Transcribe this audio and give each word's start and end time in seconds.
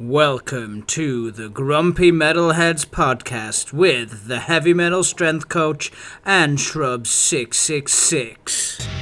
Welcome 0.00 0.84
to 0.84 1.30
the 1.30 1.50
Grumpy 1.50 2.10
Metalheads 2.10 2.86
podcast 2.86 3.74
with 3.74 4.28
the 4.28 4.38
heavy 4.38 4.72
metal 4.72 5.04
strength 5.04 5.50
coach 5.50 5.92
and 6.24 6.58
Shrub 6.58 7.06
666. 7.06 8.99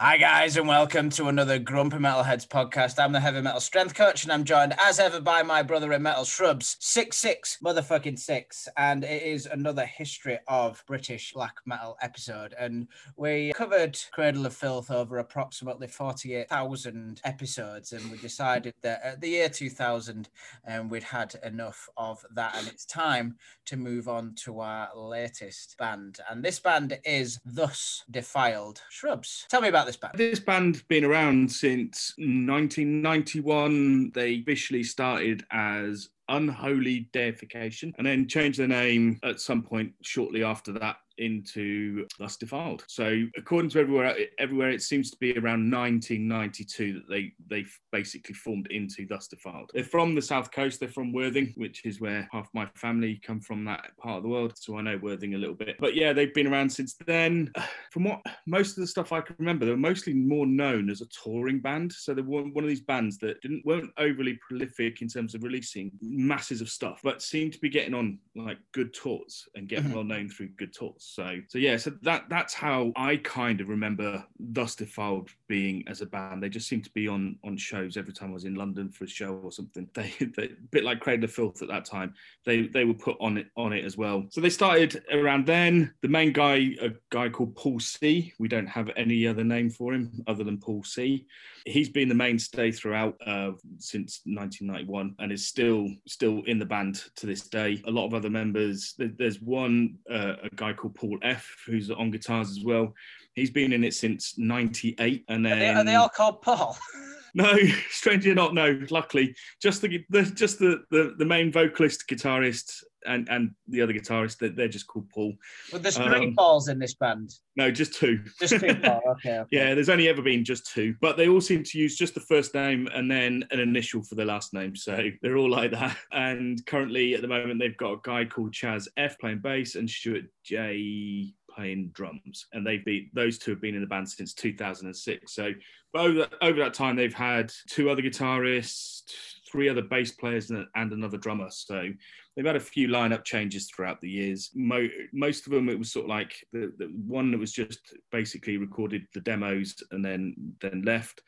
Hi, 0.00 0.16
guys, 0.16 0.56
and 0.56 0.68
welcome 0.68 1.10
to 1.10 1.26
another 1.26 1.58
Grumpy 1.58 1.96
Metalheads 1.96 2.46
podcast. 2.46 3.02
I'm 3.02 3.10
the 3.10 3.18
heavy 3.18 3.40
metal 3.40 3.58
strength 3.58 3.96
coach, 3.96 4.22
and 4.22 4.32
I'm 4.32 4.44
joined 4.44 4.76
as 4.80 5.00
ever 5.00 5.20
by 5.20 5.42
my 5.42 5.60
brother 5.60 5.92
in 5.92 6.02
metal, 6.02 6.24
Shrubs, 6.24 6.76
six 6.78 7.16
six 7.16 7.58
motherfucking 7.64 8.16
six, 8.16 8.68
and 8.76 9.02
it 9.02 9.24
is 9.24 9.46
another 9.46 9.84
history 9.84 10.38
of 10.46 10.84
British 10.86 11.32
black 11.32 11.56
metal 11.66 11.96
episode. 12.00 12.54
And 12.56 12.86
we 13.16 13.52
covered 13.56 13.98
Cradle 14.12 14.46
of 14.46 14.54
Filth 14.54 14.92
over 14.92 15.18
approximately 15.18 15.88
forty-eight 15.88 16.48
thousand 16.48 17.20
episodes, 17.24 17.92
and 17.92 18.08
we 18.08 18.18
decided 18.18 18.74
that 18.82 19.00
at 19.02 19.20
the 19.20 19.30
year 19.30 19.48
two 19.48 19.68
thousand, 19.68 20.28
um, 20.68 20.88
we'd 20.88 21.02
had 21.02 21.34
enough 21.42 21.88
of 21.96 22.24
that, 22.36 22.54
and 22.56 22.68
it's 22.68 22.84
time 22.84 23.36
to 23.64 23.76
move 23.76 24.06
on 24.06 24.36
to 24.44 24.60
our 24.60 24.90
latest 24.94 25.76
band. 25.76 26.20
And 26.30 26.44
this 26.44 26.60
band 26.60 27.00
is 27.04 27.40
Thus 27.44 28.04
Defiled. 28.08 28.80
Shrubs, 28.90 29.44
tell 29.48 29.60
me 29.60 29.66
about 29.66 29.87
this 29.88 29.96
band. 29.96 30.14
This 30.16 30.40
band 30.40 30.86
been 30.88 31.04
around 31.04 31.50
since 31.50 32.14
1991. 32.18 34.12
They 34.14 34.40
officially 34.40 34.84
started 34.84 35.44
as 35.50 36.10
Unholy 36.28 37.08
Deification 37.12 37.94
and 37.96 38.06
then 38.06 38.28
changed 38.28 38.58
their 38.58 38.68
name 38.68 39.18
at 39.22 39.40
some 39.40 39.62
point 39.62 39.92
shortly 40.02 40.44
after 40.44 40.72
that 40.72 40.96
into 41.18 42.06
Thus 42.18 42.36
Defiled. 42.36 42.84
So 42.88 43.24
according 43.36 43.70
to 43.70 43.80
everywhere, 43.80 44.16
everywhere 44.38 44.70
it 44.70 44.82
seems 44.82 45.10
to 45.10 45.16
be 45.18 45.32
around 45.32 45.70
1992 45.70 46.94
that 46.94 47.08
they 47.08 47.32
they 47.48 47.64
basically 47.92 48.34
formed 48.34 48.68
into 48.70 49.06
Thus 49.06 49.28
Defiled. 49.28 49.70
They're 49.74 49.84
from 49.84 50.14
the 50.14 50.22
south 50.22 50.50
coast. 50.50 50.80
They're 50.80 50.88
from 50.88 51.12
Worthing, 51.12 51.52
which 51.56 51.84
is 51.84 52.00
where 52.00 52.28
half 52.32 52.48
my 52.54 52.66
family 52.74 53.20
come 53.24 53.40
from 53.40 53.64
that 53.64 53.96
part 53.98 54.18
of 54.18 54.22
the 54.22 54.28
world. 54.28 54.52
So 54.56 54.76
I 54.76 54.82
know 54.82 54.98
Worthing 55.02 55.34
a 55.34 55.38
little 55.38 55.54
bit. 55.54 55.76
But 55.78 55.94
yeah, 55.94 56.12
they've 56.12 56.34
been 56.34 56.46
around 56.46 56.70
since 56.70 56.94
then. 57.06 57.52
From 57.90 58.04
what 58.04 58.20
most 58.46 58.76
of 58.76 58.82
the 58.82 58.86
stuff 58.86 59.12
I 59.12 59.20
can 59.22 59.34
remember, 59.38 59.64
they 59.64 59.70
were 59.70 59.76
mostly 59.76 60.12
more 60.12 60.46
known 60.46 60.90
as 60.90 61.00
a 61.00 61.06
touring 61.06 61.58
band. 61.58 61.90
So 61.92 62.12
they 62.12 62.22
were 62.22 62.42
one 62.42 62.64
of 62.64 62.68
these 62.68 62.82
bands 62.82 63.18
that 63.18 63.40
didn't 63.40 63.64
weren't 63.64 63.90
overly 63.96 64.38
prolific 64.46 65.00
in 65.00 65.08
terms 65.08 65.34
of 65.34 65.42
releasing 65.42 65.90
masses 66.00 66.60
of 66.60 66.68
stuff, 66.68 67.00
but 67.02 67.22
seemed 67.22 67.54
to 67.54 67.58
be 67.58 67.68
getting 67.68 67.94
on 67.94 68.18
like 68.36 68.58
good 68.72 68.92
tours 68.92 69.48
and 69.54 69.68
getting 69.68 69.86
mm-hmm. 69.86 69.94
well 69.94 70.04
known 70.04 70.28
through 70.28 70.48
good 70.58 70.72
tours. 70.72 71.07
So, 71.10 71.40
so 71.48 71.56
yeah, 71.56 71.78
so 71.78 71.92
that 72.02 72.24
that's 72.28 72.52
how 72.52 72.92
I 72.94 73.16
kind 73.16 73.62
of 73.62 73.70
remember 73.70 74.22
Thus 74.38 74.76
Defiled 74.76 75.30
being 75.48 75.82
as 75.88 76.02
a 76.02 76.06
band. 76.06 76.42
They 76.42 76.50
just 76.50 76.68
seemed 76.68 76.84
to 76.84 76.90
be 76.90 77.08
on 77.08 77.38
on 77.42 77.56
shows 77.56 77.96
every 77.96 78.12
time 78.12 78.30
I 78.30 78.34
was 78.34 78.44
in 78.44 78.54
London 78.54 78.90
for 78.90 79.04
a 79.04 79.08
show 79.08 79.34
or 79.42 79.50
something. 79.50 79.88
They, 79.98 80.12
they 80.36 80.44
a 80.44 80.68
bit 80.70 80.84
like 80.84 81.00
Cradle 81.00 81.24
of 81.24 81.32
Filth 81.32 81.62
at 81.62 81.68
that 81.68 81.86
time. 81.86 82.14
They 82.44 82.66
they 82.68 82.84
were 82.84 82.94
put 82.94 83.16
on 83.20 83.38
it 83.38 83.46
on 83.56 83.72
it 83.72 83.84
as 83.84 83.96
well. 83.96 84.26
So 84.30 84.40
they 84.40 84.50
started 84.50 85.02
around 85.10 85.46
then. 85.46 85.92
The 86.02 86.08
main 86.08 86.32
guy, 86.32 86.76
a 86.80 86.90
guy 87.10 87.30
called 87.30 87.56
Paul 87.56 87.80
C. 87.80 88.32
We 88.38 88.46
don't 88.46 88.68
have 88.68 88.90
any 88.96 89.26
other 89.26 89.44
name 89.44 89.70
for 89.70 89.94
him 89.94 90.22
other 90.26 90.44
than 90.44 90.58
Paul 90.58 90.84
C. 90.84 91.26
He's 91.64 91.88
been 91.88 92.08
the 92.08 92.14
mainstay 92.14 92.70
throughout 92.70 93.16
uh, 93.26 93.52
since 93.78 94.20
1991 94.24 95.16
and 95.18 95.32
is 95.32 95.48
still 95.48 95.88
still 96.06 96.42
in 96.46 96.58
the 96.58 96.66
band 96.66 97.02
to 97.16 97.26
this 97.26 97.48
day. 97.48 97.82
A 97.86 97.90
lot 97.90 98.06
of 98.06 98.14
other 98.14 98.30
members. 98.30 98.94
There's 98.98 99.40
one 99.40 99.98
uh, 100.10 100.34
a 100.42 100.50
guy 100.54 100.74
called 100.74 100.97
Paul 100.98 101.18
F, 101.22 101.46
who's 101.66 101.90
on 101.90 102.10
guitars 102.10 102.50
as 102.50 102.64
well. 102.64 102.94
He's 103.34 103.50
been 103.50 103.72
in 103.72 103.84
it 103.84 103.94
since 103.94 104.36
'98, 104.36 105.24
and 105.28 105.46
then 105.46 105.52
are 105.52 105.58
they, 105.58 105.68
are 105.68 105.84
they 105.84 105.94
all 105.94 106.08
called 106.08 106.42
Paul? 106.42 106.76
No, 107.34 107.56
strangely 107.90 108.32
not. 108.32 108.54
No, 108.54 108.80
luckily, 108.90 109.34
just 109.60 109.82
the, 109.82 110.02
the 110.08 110.22
just 110.22 110.58
the, 110.58 110.82
the 110.90 111.14
the 111.18 111.26
main 111.26 111.52
vocalist, 111.52 112.08
guitarist, 112.08 112.82
and 113.06 113.28
and 113.28 113.50
the 113.68 113.82
other 113.82 113.92
guitarist. 113.92 114.38
They're, 114.38 114.50
they're 114.50 114.68
just 114.68 114.86
called 114.86 115.08
Paul. 115.10 115.34
But 115.72 115.82
there's 115.82 115.96
three 115.96 116.26
um, 116.28 116.34
Pauls 116.34 116.68
in 116.68 116.78
this 116.78 116.94
band. 116.94 117.34
No, 117.56 117.70
just 117.70 117.94
two. 117.94 118.20
Just 118.40 118.60
two 118.60 118.74
Paul. 118.82 119.02
Okay, 119.10 119.38
okay. 119.38 119.48
yeah, 119.50 119.74
there's 119.74 119.88
only 119.88 120.08
ever 120.08 120.22
been 120.22 120.44
just 120.44 120.72
two, 120.72 120.94
but 121.00 121.16
they 121.16 121.28
all 121.28 121.40
seem 121.40 121.62
to 121.62 121.78
use 121.78 121.96
just 121.96 122.14
the 122.14 122.20
first 122.20 122.54
name 122.54 122.88
and 122.94 123.10
then 123.10 123.44
an 123.50 123.60
initial 123.60 124.02
for 124.02 124.14
the 124.14 124.24
last 124.24 124.54
name. 124.54 124.74
So 124.76 125.10
they're 125.22 125.36
all 125.36 125.50
like 125.50 125.72
that. 125.72 125.96
And 126.12 126.64
currently, 126.66 127.14
at 127.14 127.22
the 127.22 127.28
moment, 127.28 127.60
they've 127.60 127.76
got 127.76 127.92
a 127.92 128.00
guy 128.02 128.24
called 128.24 128.52
Chaz 128.52 128.88
F 128.96 129.18
playing 129.18 129.38
bass 129.38 129.76
and 129.76 129.88
Stuart 129.88 130.24
J 130.44 131.32
playing 131.58 131.90
drums, 131.92 132.46
and 132.52 132.66
they've 132.66 132.84
been 132.84 133.10
those 133.14 133.38
two 133.38 133.50
have 133.50 133.60
been 133.60 133.74
in 133.74 133.80
the 133.80 133.86
band 133.86 134.08
since 134.08 134.32
2006. 134.34 135.34
So 135.34 135.52
over 135.94 136.28
over 136.40 136.58
that 136.58 136.74
time, 136.74 136.96
they've 136.96 137.12
had 137.12 137.52
two 137.68 137.90
other 137.90 138.02
guitarists, 138.02 139.02
three 139.50 139.68
other 139.68 139.82
bass 139.82 140.12
players, 140.12 140.50
and, 140.50 140.66
and 140.74 140.92
another 140.92 141.18
drummer. 141.18 141.48
So 141.50 141.88
they've 142.36 142.44
had 142.44 142.56
a 142.56 142.60
few 142.60 142.88
lineup 142.88 143.24
changes 143.24 143.68
throughout 143.68 144.00
the 144.00 144.10
years. 144.10 144.50
Mo- 144.54 144.88
most 145.12 145.46
of 145.46 145.52
them, 145.52 145.68
it 145.68 145.78
was 145.78 145.92
sort 145.92 146.04
of 146.04 146.10
like 146.10 146.34
the, 146.52 146.72
the 146.78 146.86
one 147.06 147.30
that 147.30 147.38
was 147.38 147.52
just 147.52 147.80
basically 148.12 148.56
recorded 148.56 149.06
the 149.14 149.20
demos 149.20 149.74
and 149.90 150.04
then 150.04 150.34
then 150.60 150.82
left. 150.82 151.22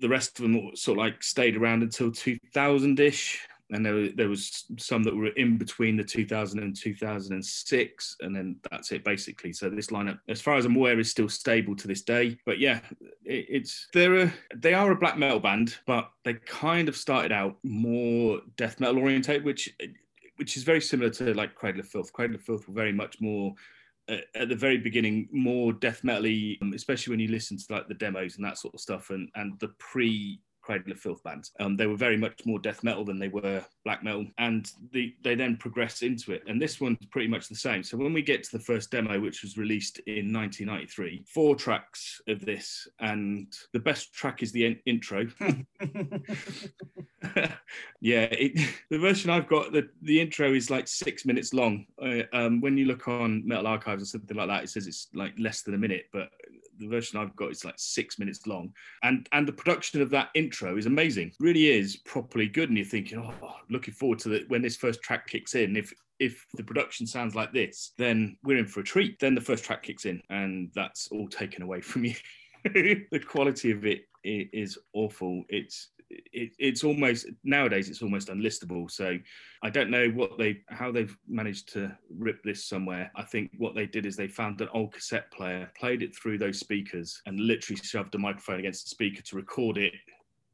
The 0.00 0.08
rest 0.08 0.38
of 0.38 0.42
them 0.42 0.70
sort 0.74 0.98
of 0.98 1.04
like 1.04 1.22
stayed 1.22 1.56
around 1.56 1.82
until 1.82 2.10
2000 2.10 3.00
ish 3.00 3.46
and 3.70 3.84
there, 3.84 4.10
there 4.10 4.28
was 4.28 4.64
some 4.78 5.02
that 5.02 5.14
were 5.14 5.28
in 5.28 5.58
between 5.58 5.96
the 5.96 6.04
2000 6.04 6.60
and 6.60 6.76
2006 6.76 8.16
and 8.20 8.36
then 8.36 8.56
that's 8.70 8.92
it 8.92 9.04
basically. 9.04 9.52
So 9.52 9.68
this 9.68 9.88
lineup 9.88 10.18
as 10.28 10.40
far 10.40 10.56
as 10.56 10.64
i'm 10.64 10.76
aware 10.76 10.98
is 10.98 11.10
still 11.10 11.28
stable 11.28 11.74
to 11.76 11.88
this 11.88 12.02
day. 12.02 12.36
But 12.46 12.58
yeah 12.58 12.80
it, 13.24 13.46
it's 13.48 13.88
they're 13.92 14.22
a, 14.24 14.34
they 14.54 14.74
are 14.74 14.92
a 14.92 14.96
black 14.96 15.18
metal 15.18 15.40
band 15.40 15.76
but 15.86 16.10
they 16.24 16.34
kind 16.34 16.88
of 16.88 16.96
started 16.96 17.32
out 17.32 17.56
more 17.64 18.40
death 18.56 18.78
metal 18.78 18.98
oriented 18.98 19.44
which 19.44 19.74
which 20.36 20.56
is 20.56 20.62
very 20.62 20.80
similar 20.80 21.10
to 21.10 21.32
like 21.32 21.54
cradle 21.54 21.80
of 21.80 21.88
filth. 21.88 22.12
Cradle 22.12 22.36
of 22.36 22.42
filth 22.42 22.68
were 22.68 22.74
very 22.74 22.92
much 22.92 23.20
more 23.20 23.54
at 24.08 24.48
the 24.48 24.54
very 24.54 24.78
beginning 24.78 25.28
more 25.32 25.72
death 25.72 26.04
metal 26.04 26.26
um, 26.62 26.72
especially 26.74 27.10
when 27.10 27.18
you 27.18 27.28
listen 27.28 27.56
to 27.56 27.64
like 27.70 27.88
the 27.88 27.94
demos 27.94 28.36
and 28.36 28.44
that 28.44 28.58
sort 28.58 28.72
of 28.72 28.80
stuff 28.80 29.10
and 29.10 29.28
and 29.34 29.58
the 29.58 29.68
pre 29.78 30.40
Cradle 30.66 30.90
of 30.90 30.98
Filth 30.98 31.22
bands. 31.22 31.52
Um, 31.60 31.76
they 31.76 31.86
were 31.86 31.96
very 31.96 32.16
much 32.16 32.44
more 32.44 32.58
death 32.58 32.82
metal 32.82 33.04
than 33.04 33.20
they 33.20 33.28
were 33.28 33.64
black 33.84 34.02
metal, 34.02 34.26
and 34.38 34.68
the, 34.90 35.14
they 35.22 35.36
then 35.36 35.56
progressed 35.56 36.02
into 36.02 36.32
it. 36.32 36.42
And 36.48 36.60
this 36.60 36.80
one's 36.80 36.98
pretty 37.12 37.28
much 37.28 37.48
the 37.48 37.54
same. 37.54 37.84
So 37.84 37.96
when 37.96 38.12
we 38.12 38.20
get 38.20 38.42
to 38.42 38.58
the 38.58 38.64
first 38.64 38.90
demo, 38.90 39.20
which 39.20 39.42
was 39.42 39.56
released 39.56 40.00
in 40.08 40.32
1993, 40.32 41.24
four 41.32 41.54
tracks 41.54 42.20
of 42.26 42.44
this, 42.44 42.88
and 42.98 43.46
the 43.72 43.78
best 43.78 44.12
track 44.12 44.42
is 44.42 44.50
the 44.50 44.66
in- 44.66 44.80
intro. 44.86 45.28
yeah, 48.00 48.26
it, 48.30 48.52
the 48.90 48.98
version 48.98 49.30
I've 49.30 49.48
got, 49.48 49.72
the, 49.72 49.88
the 50.02 50.20
intro 50.20 50.52
is 50.52 50.70
like 50.70 50.88
six 50.88 51.24
minutes 51.24 51.54
long. 51.54 51.86
Uh, 52.02 52.22
um, 52.32 52.60
when 52.60 52.76
you 52.76 52.86
look 52.86 53.08
on 53.08 53.46
Metal 53.46 53.66
Archives 53.66 54.02
or 54.02 54.06
something 54.06 54.36
like 54.36 54.48
that, 54.48 54.64
it 54.64 54.70
says 54.70 54.86
it's 54.86 55.08
like 55.14 55.34
less 55.38 55.62
than 55.62 55.74
a 55.74 55.78
minute, 55.78 56.06
but 56.12 56.30
the 56.78 56.88
version 56.88 57.18
I've 57.18 57.36
got 57.36 57.50
is 57.50 57.64
like 57.64 57.74
six 57.76 58.18
minutes 58.18 58.46
long, 58.46 58.72
and 59.02 59.28
and 59.32 59.46
the 59.46 59.52
production 59.52 60.00
of 60.02 60.10
that 60.10 60.30
intro 60.34 60.76
is 60.76 60.86
amazing. 60.86 61.32
Really 61.40 61.68
is 61.68 61.96
properly 61.96 62.48
good, 62.48 62.68
and 62.68 62.78
you're 62.78 62.86
thinking, 62.86 63.18
oh, 63.18 63.56
looking 63.70 63.94
forward 63.94 64.18
to 64.20 64.28
the 64.28 64.44
when 64.48 64.62
this 64.62 64.76
first 64.76 65.02
track 65.02 65.26
kicks 65.26 65.54
in. 65.54 65.76
If 65.76 65.92
if 66.18 66.46
the 66.54 66.64
production 66.64 67.06
sounds 67.06 67.34
like 67.34 67.52
this, 67.52 67.92
then 67.98 68.36
we're 68.42 68.58
in 68.58 68.66
for 68.66 68.80
a 68.80 68.84
treat. 68.84 69.18
Then 69.18 69.34
the 69.34 69.40
first 69.40 69.64
track 69.64 69.82
kicks 69.82 70.06
in, 70.06 70.22
and 70.30 70.70
that's 70.74 71.08
all 71.08 71.28
taken 71.28 71.62
away 71.62 71.80
from 71.80 72.04
you. 72.04 72.14
the 72.64 73.20
quality 73.26 73.70
of 73.70 73.84
it 73.84 74.02
is 74.24 74.78
awful. 74.92 75.44
It's 75.48 75.90
it, 76.10 76.52
it's 76.58 76.84
almost 76.84 77.26
nowadays 77.44 77.88
it's 77.88 78.02
almost 78.02 78.28
unlistable. 78.28 78.90
So 78.90 79.18
I 79.62 79.70
don't 79.70 79.90
know 79.90 80.08
what 80.10 80.38
they 80.38 80.62
how 80.68 80.92
they've 80.92 81.16
managed 81.28 81.72
to 81.72 81.96
rip 82.16 82.42
this 82.42 82.64
somewhere. 82.64 83.10
I 83.16 83.22
think 83.22 83.50
what 83.58 83.74
they 83.74 83.86
did 83.86 84.06
is 84.06 84.16
they 84.16 84.28
found 84.28 84.60
an 84.60 84.68
old 84.72 84.92
cassette 84.92 85.30
player, 85.32 85.70
played 85.78 86.02
it 86.02 86.16
through 86.16 86.38
those 86.38 86.58
speakers, 86.58 87.20
and 87.26 87.40
literally 87.40 87.80
shoved 87.82 88.14
a 88.14 88.18
microphone 88.18 88.60
against 88.60 88.84
the 88.84 88.90
speaker 88.90 89.22
to 89.22 89.36
record 89.36 89.78
it 89.78 89.92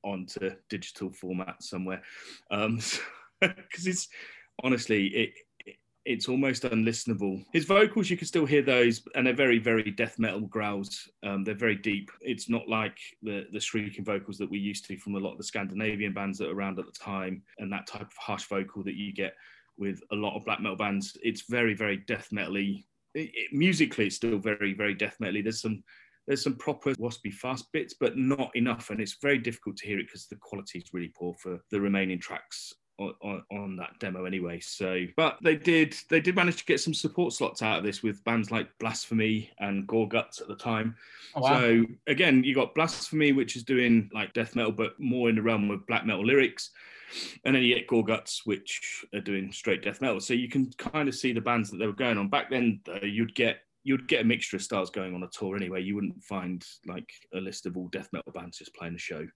onto 0.04 0.50
digital 0.68 1.12
format 1.12 1.62
somewhere. 1.62 2.02
Um, 2.50 2.80
because 3.40 3.86
it's 3.86 4.08
honestly 4.62 5.06
it 5.08 5.32
it's 6.04 6.28
almost 6.28 6.64
unlistenable. 6.64 7.44
His 7.52 7.64
vocals, 7.64 8.10
you 8.10 8.16
can 8.16 8.26
still 8.26 8.46
hear 8.46 8.62
those, 8.62 9.02
and 9.14 9.26
they're 9.26 9.34
very, 9.34 9.58
very 9.58 9.90
death 9.90 10.18
metal 10.18 10.40
growls. 10.40 11.08
Um, 11.22 11.44
they're 11.44 11.54
very 11.54 11.76
deep. 11.76 12.10
It's 12.20 12.48
not 12.48 12.68
like 12.68 12.98
the 13.22 13.46
the 13.52 13.60
shrieking 13.60 14.04
vocals 14.04 14.38
that 14.38 14.50
we 14.50 14.58
used 14.58 14.84
to 14.86 14.96
from 14.96 15.14
a 15.14 15.18
lot 15.18 15.32
of 15.32 15.38
the 15.38 15.44
Scandinavian 15.44 16.12
bands 16.12 16.38
that 16.38 16.48
were 16.48 16.54
around 16.54 16.78
at 16.78 16.86
the 16.86 16.92
time, 16.92 17.42
and 17.58 17.72
that 17.72 17.86
type 17.86 18.02
of 18.02 18.16
harsh 18.16 18.44
vocal 18.46 18.82
that 18.84 18.94
you 18.94 19.12
get 19.12 19.34
with 19.76 20.00
a 20.10 20.16
lot 20.16 20.36
of 20.36 20.44
black 20.44 20.60
metal 20.60 20.76
bands. 20.76 21.16
It's 21.22 21.42
very, 21.48 21.74
very 21.74 21.98
death 21.98 22.28
metally. 22.32 22.84
Musically, 23.52 24.06
it's 24.06 24.16
still 24.16 24.38
very, 24.38 24.74
very 24.74 24.94
death 24.94 25.16
metally. 25.22 25.42
There's 25.42 25.62
some 25.62 25.84
there's 26.26 26.42
some 26.42 26.56
proper 26.56 26.94
waspy 26.94 27.32
fast 27.32 27.70
bits, 27.72 27.94
but 27.98 28.16
not 28.16 28.54
enough, 28.56 28.90
and 28.90 29.00
it's 29.00 29.18
very 29.22 29.38
difficult 29.38 29.76
to 29.78 29.86
hear 29.86 29.98
it 30.00 30.06
because 30.06 30.26
the 30.26 30.36
quality 30.36 30.78
is 30.78 30.92
really 30.92 31.12
poor 31.16 31.34
for 31.34 31.60
the 31.70 31.80
remaining 31.80 32.18
tracks 32.18 32.74
on, 33.20 33.42
on, 33.50 33.76
that 33.76 33.98
demo 33.98 34.24
anyway. 34.24 34.60
So, 34.60 35.04
but 35.16 35.38
they 35.42 35.56
did 35.56 35.94
they 36.08 36.20
did 36.20 36.36
manage 36.36 36.56
to 36.56 36.64
get 36.64 36.80
some 36.80 36.94
support 36.94 37.32
slots 37.32 37.62
out 37.62 37.78
of 37.78 37.84
this 37.84 38.02
with 38.02 38.22
bands 38.24 38.50
like 38.50 38.68
Blasphemy 38.78 39.50
and 39.58 39.86
Gorguts 39.86 40.40
at 40.40 40.48
the 40.48 40.56
time. 40.56 40.96
Oh, 41.34 41.40
wow. 41.42 41.60
So 41.60 41.84
again, 42.06 42.44
you 42.44 42.54
got 42.54 42.74
Blasphemy, 42.74 43.32
which 43.32 43.56
is 43.56 43.64
doing 43.64 44.10
like 44.12 44.32
death 44.32 44.56
metal, 44.56 44.72
but 44.72 44.98
more 44.98 45.28
in 45.28 45.36
the 45.36 45.42
realm 45.42 45.70
of 45.70 45.86
black 45.86 46.06
metal 46.06 46.24
lyrics. 46.24 46.70
And 47.44 47.54
then 47.54 47.62
you 47.62 47.74
get 47.74 47.88
Gorguts, 47.88 48.40
which 48.44 49.04
are 49.14 49.20
doing 49.20 49.52
straight 49.52 49.82
death 49.82 50.00
metal. 50.00 50.20
So 50.20 50.34
you 50.34 50.48
can 50.48 50.72
kind 50.78 51.08
of 51.08 51.14
see 51.14 51.32
the 51.32 51.40
bands 51.40 51.70
that 51.70 51.76
they 51.76 51.86
were 51.86 51.92
going 51.92 52.16
on. 52.16 52.28
Back 52.28 52.50
then, 52.50 52.80
though, 52.84 53.00
you'd 53.02 53.34
get 53.34 53.58
you'd 53.84 54.08
get 54.08 54.20
a 54.20 54.24
mixture 54.24 54.56
of 54.56 54.62
styles 54.62 54.90
going 54.90 55.14
on 55.14 55.22
a 55.22 55.28
tour 55.28 55.56
anyway. 55.56 55.82
You 55.82 55.94
wouldn't 55.94 56.22
find 56.22 56.64
like 56.86 57.10
a 57.34 57.38
list 57.38 57.66
of 57.66 57.76
all 57.76 57.88
death 57.88 58.08
metal 58.12 58.32
bands 58.32 58.58
just 58.58 58.74
playing 58.74 58.94
the 58.94 58.98
show. 58.98 59.26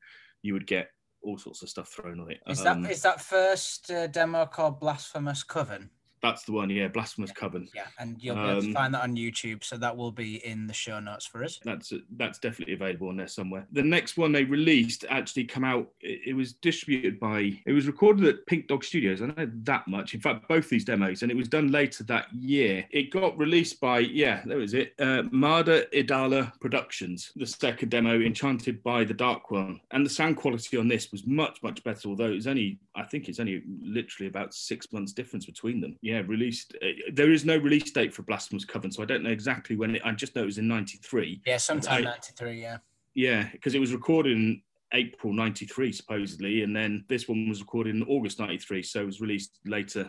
You 0.43 0.53
would 0.53 0.67
get 0.67 0.91
all 1.27 1.39
sorts 1.39 1.63
of 1.63 1.69
stuff 1.69 1.89
thrown 1.89 2.21
on 2.21 2.31
it. 2.31 2.41
Is 2.47 2.65
um, 2.65 2.83
that 2.83 2.91
is 2.91 3.03
that 3.03 3.21
first 3.21 3.91
uh, 3.91 4.07
demo 4.07 4.47
called 4.47 4.81
Blasphemous 4.81 5.43
Coven? 5.43 5.91
That's 6.23 6.45
the 6.45 6.53
one, 6.53 6.71
yeah, 6.71 6.89
Blasphemous 6.89 7.33
Coven. 7.33 7.69
Yeah, 7.75 7.87
and 7.99 8.17
you'll 8.21 8.37
be 8.37 8.43
able 8.43 8.61
to 8.61 8.67
um, 8.69 8.73
find 8.73 8.95
that 8.95 9.03
on 9.03 9.17
YouTube, 9.17 9.63
so 9.63 9.77
that 9.77 9.97
will 9.97 10.11
be 10.11 10.37
in 10.47 10.67
the 10.67 10.73
show 10.73 10.99
notes 10.99 11.27
for 11.27 11.45
us. 11.45 11.61
That's 11.65 11.93
that's 12.17 12.39
definitely 12.39 12.75
available 12.75 13.09
on 13.09 13.17
there 13.17 13.29
somewhere. 13.29 13.67
The 13.73 13.83
next 13.83 14.17
one 14.17 14.33
they 14.33 14.45
released 14.45 15.05
actually 15.09 15.45
come 15.45 15.65
out. 15.65 15.89
It, 16.01 16.29
it 16.29 16.33
was 16.35 16.55
distributed 16.55 17.21
by. 17.21 17.61
It 17.67 17.73
was 17.73 17.87
recorded 17.87 18.27
at 18.27 18.47
Pink 18.47 18.69
Dog 18.69 18.85
Studios. 18.85 19.23
I 19.23 19.27
know 19.27 19.51
that 19.65 19.87
much. 19.89 20.15
In 20.15 20.21
fact, 20.21 20.49
both 20.49 20.69
these 20.69 20.85
demos, 20.85 21.23
and 21.23 21.31
it 21.31 21.37
was 21.37 21.49
done 21.49 21.71
later 21.71 22.05
that 22.05 22.33
year. 22.33 22.87
It 22.91 23.11
got 23.11 23.37
released 23.39 23.81
by 23.81 24.01
yeah, 24.01 24.43
that 24.47 24.57
was 24.57 24.75
it. 24.75 24.95
Uh, 24.99 25.25
Marda 25.31 25.87
Idala 25.93 26.59
Productions. 26.61 27.33
The 27.37 27.47
second 27.47 27.91
demo, 27.91 28.21
Enchanted 28.21 28.83
by 28.83 29.05
the 29.05 29.15
Dark 29.15 29.51
One, 29.51 29.81
and 29.91 30.05
the 30.05 30.11
sound 30.11 30.37
quality 30.37 30.77
on 30.77 30.89
this 30.89 31.13
was 31.13 31.27
much 31.27 31.63
much 31.63 31.85
better. 31.85 32.09
Although 32.09 32.33
it's 32.33 32.47
only, 32.47 32.79
I 32.95 33.05
think 33.05 33.29
it's 33.29 33.41
only 33.41 33.63
literally 33.83 34.29
about 34.29 34.55
six 34.55 34.93
months 34.93 35.13
difference 35.13 35.47
between 35.47 35.81
them. 35.81 35.99
Yeah, 36.07 36.23
released. 36.25 36.77
Uh, 36.81 37.11
there 37.13 37.33
is 37.33 37.45
no 37.45 37.57
release 37.57 37.91
date 37.91 38.15
for 38.15 38.23
Blasphemous 38.23 38.65
Coven, 38.65 38.93
so 38.93 39.03
I 39.03 39.07
don't 39.07 39.25
know 39.25 39.31
exactly 39.31 39.75
when. 39.75 39.97
It, 39.97 40.03
I 40.05 40.13
just 40.13 40.37
know 40.37 40.43
it 40.43 40.47
was 40.47 40.59
in 40.59 40.69
'93. 40.69 41.43
Yeah, 41.45 41.57
sometime 41.57 42.05
'93. 42.05 42.63
Yeah. 42.63 42.77
Yeah, 43.15 43.49
because 43.51 43.75
it 43.75 43.81
was 43.81 43.93
recorded 43.93 44.37
in 44.37 44.63
April 44.95 45.33
'93 45.33 45.91
supposedly, 45.91 46.63
and 46.63 46.77
then 46.77 47.05
this 47.09 47.27
one 47.27 47.49
was 47.49 47.61
recorded 47.61 47.97
in 47.97 48.05
August 48.05 48.39
'93, 48.39 48.85
so 48.85 49.01
it 49.01 49.07
was 49.07 49.21
released 49.21 49.59
later 49.67 50.09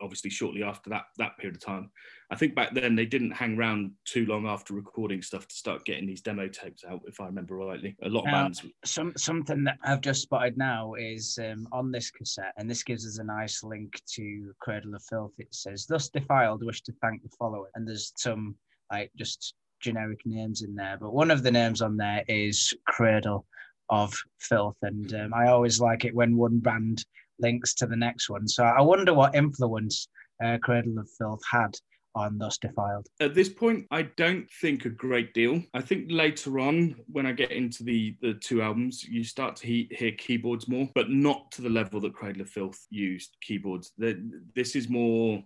obviously 0.00 0.30
shortly 0.30 0.62
after 0.62 0.88
that 0.90 1.06
that 1.18 1.36
period 1.36 1.56
of 1.56 1.64
time. 1.64 1.90
I 2.30 2.36
think 2.36 2.54
back 2.54 2.74
then 2.74 2.94
they 2.94 3.06
didn't 3.06 3.30
hang 3.30 3.56
around 3.56 3.92
too 4.04 4.26
long 4.26 4.46
after 4.46 4.74
recording 4.74 5.22
stuff 5.22 5.48
to 5.48 5.54
start 5.54 5.86
getting 5.86 6.06
these 6.06 6.20
demo 6.20 6.46
tapes 6.46 6.84
out, 6.84 7.00
if 7.06 7.20
I 7.20 7.26
remember 7.26 7.56
rightly. 7.56 7.96
A 8.02 8.08
lot 8.08 8.26
of 8.26 8.32
bands. 8.32 8.66
Some 8.84 9.14
something 9.16 9.64
that 9.64 9.78
I've 9.82 10.02
just 10.02 10.22
spotted 10.22 10.58
now 10.58 10.92
is 10.94 11.38
um, 11.42 11.66
on 11.72 11.90
this 11.90 12.10
cassette, 12.10 12.52
and 12.58 12.70
this 12.70 12.82
gives 12.82 13.06
us 13.06 13.18
a 13.18 13.24
nice 13.24 13.64
link 13.64 14.02
to 14.14 14.52
Cradle 14.60 14.94
of 14.94 15.02
Filth. 15.04 15.32
It 15.38 15.54
says, 15.54 15.86
"Thus 15.86 16.10
defiled, 16.10 16.64
wish 16.64 16.82
to 16.82 16.92
thank 17.00 17.22
the 17.22 17.30
following," 17.38 17.70
and 17.74 17.88
there's 17.88 18.12
some 18.16 18.56
like 18.92 19.10
just 19.16 19.54
generic 19.80 20.20
names 20.26 20.62
in 20.62 20.74
there, 20.74 20.98
but 21.00 21.14
one 21.14 21.30
of 21.30 21.42
the 21.42 21.50
names 21.50 21.82
on 21.82 21.96
there 21.96 22.24
is 22.28 22.74
Cradle 22.86 23.46
of 23.88 24.14
Filth, 24.38 24.76
and 24.82 25.14
um, 25.14 25.32
I 25.32 25.48
always 25.48 25.80
like 25.80 26.04
it 26.04 26.14
when 26.14 26.36
one 26.36 26.58
band 26.58 27.04
links 27.38 27.72
to 27.74 27.86
the 27.86 27.96
next 27.96 28.28
one. 28.28 28.46
So 28.48 28.64
I 28.64 28.80
wonder 28.82 29.14
what 29.14 29.34
influence 29.34 30.08
uh, 30.44 30.58
Cradle 30.62 30.98
of 30.98 31.08
Filth 31.18 31.40
had 31.50 31.74
on 32.18 32.38
Thus 32.38 32.58
Defiled. 32.58 33.06
At 33.20 33.34
this 33.34 33.48
point, 33.48 33.86
I 33.90 34.02
don't 34.02 34.50
think 34.60 34.84
a 34.84 34.90
great 34.90 35.32
deal. 35.34 35.62
I 35.74 35.80
think 35.80 36.06
later 36.10 36.58
on, 36.58 36.96
when 37.10 37.26
I 37.26 37.32
get 37.32 37.52
into 37.52 37.84
the 37.84 38.16
the 38.20 38.34
two 38.34 38.62
albums, 38.62 39.04
you 39.04 39.24
start 39.24 39.56
to 39.56 39.66
he- 39.66 39.90
hear 39.92 40.12
keyboards 40.12 40.68
more, 40.68 40.88
but 40.94 41.10
not 41.10 41.50
to 41.52 41.62
the 41.62 41.70
level 41.70 42.00
that 42.00 42.14
Cradle 42.14 42.42
of 42.42 42.50
Filth 42.50 42.86
used 42.90 43.36
keyboards. 43.40 43.92
The, 43.98 44.20
this 44.54 44.76
is 44.76 44.88
more 44.88 45.42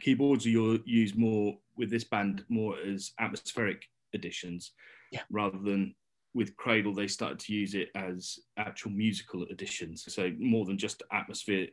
keyboards 0.00 0.46
are 0.46 0.78
used 0.84 1.16
more 1.16 1.56
with 1.76 1.90
this 1.90 2.04
band 2.04 2.44
more 2.48 2.76
as 2.78 3.12
atmospheric 3.20 3.88
additions 4.14 4.72
yeah. 5.12 5.20
rather 5.30 5.58
than 5.58 5.94
with 6.34 6.56
Cradle, 6.56 6.94
they 6.94 7.08
started 7.08 7.38
to 7.40 7.52
use 7.52 7.74
it 7.74 7.90
as 7.94 8.38
actual 8.56 8.90
musical 8.90 9.44
additions. 9.50 10.04
So 10.12 10.32
more 10.38 10.64
than 10.64 10.78
just 10.78 11.02
atmosphere 11.12 11.66